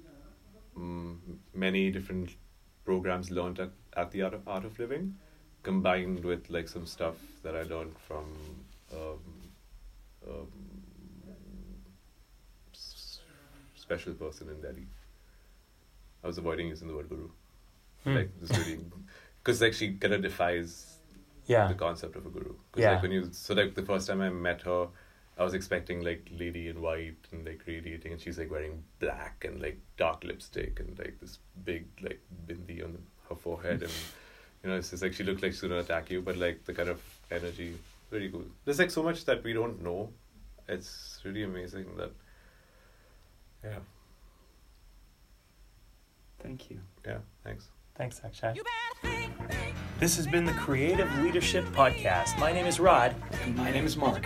um, 0.77 1.39
many 1.53 1.91
different 1.91 2.31
programs 2.85 3.31
learned 3.31 3.59
at, 3.59 3.71
at 3.97 4.11
the 4.11 4.21
Art 4.21 4.33
of, 4.33 4.47
Art 4.47 4.65
of 4.65 4.79
Living, 4.79 5.15
combined 5.61 6.23
with 6.23 6.49
like 6.49 6.69
some 6.69 6.85
stuff 6.85 7.15
that 7.43 7.55
I 7.55 7.63
learned 7.63 7.95
from 8.07 8.25
um, 8.93 9.19
um, 10.27 10.47
special 13.75 14.13
person 14.13 14.49
in 14.49 14.61
Delhi. 14.61 14.87
I 16.23 16.27
was 16.27 16.37
avoiding 16.37 16.67
using 16.67 16.87
the 16.87 16.95
word 16.95 17.09
guru, 17.09 17.29
Hmm. 18.03 18.15
like 18.15 18.39
just 18.39 18.55
really, 18.57 18.79
because 19.43 19.61
like 19.61 19.73
she 19.73 19.93
kind 19.95 20.13
of 20.13 20.21
defies 20.21 20.97
Yeah. 21.47 21.67
the 21.67 21.73
concept 21.73 22.15
of 22.15 22.25
a 22.25 22.29
guru. 22.29 22.55
Cause 22.71 22.83
Yeah. 22.83 22.93
like 22.93 23.01
when 23.01 23.11
you 23.11 23.29
so 23.31 23.53
like 23.53 23.73
the 23.75 23.83
first 23.83 24.07
time 24.07 24.21
I 24.21 24.29
met 24.29 24.61
her, 24.63 24.87
I 25.37 25.43
was 25.43 25.53
expecting 25.55 26.01
like 26.03 26.29
lady 26.31 26.67
in 26.67 26.81
white 26.81 27.17
and 27.31 27.45
like 27.45 27.63
radiating, 27.65 28.11
and 28.13 28.21
she's 28.21 28.37
like 28.37 28.51
wearing 28.51 28.83
black 28.99 29.43
and 29.43 29.59
like 29.61 29.79
dark 29.97 30.23
lipstick 30.23 30.79
and 30.79 30.97
like 30.99 31.19
this 31.19 31.39
big 31.65 31.87
like 32.01 32.21
bindi 32.47 32.83
on 32.83 32.97
her 33.29 33.35
forehead, 33.35 33.81
and 33.81 33.91
you 34.63 34.69
know 34.69 34.77
it's 34.77 34.91
just 34.91 35.01
like 35.01 35.13
she 35.13 35.23
looked 35.23 35.41
like 35.41 35.51
she's 35.53 35.61
gonna 35.61 35.79
attack 35.79 36.11
you, 36.11 36.21
but 36.21 36.37
like 36.37 36.63
the 36.65 36.73
kind 36.73 36.89
of 36.89 37.01
energy, 37.31 37.75
really 38.11 38.29
cool. 38.29 38.45
There's 38.65 38.79
like 38.79 38.91
so 38.91 39.03
much 39.03 39.25
that 39.25 39.43
we 39.43 39.53
don't 39.53 39.81
know. 39.81 40.09
It's 40.67 41.19
really 41.23 41.43
amazing 41.43 41.95
that. 41.97 42.11
Yeah. 43.63 43.79
Thank 46.41 46.69
you. 46.69 46.79
Yeah. 47.05 47.19
Thanks. 47.43 47.69
Thanks, 47.95 48.21
Akshay. 48.23 48.55
This 49.99 50.15
has 50.15 50.25
been 50.25 50.45
the 50.45 50.53
Creative 50.53 51.13
Leadership 51.19 51.65
Podcast. 51.65 52.39
My 52.39 52.51
name 52.51 52.65
is 52.65 52.79
Rod. 52.79 53.15
And 53.43 53.55
my 53.55 53.71
name 53.71 53.85
is 53.85 53.95
Mark. 53.95 54.25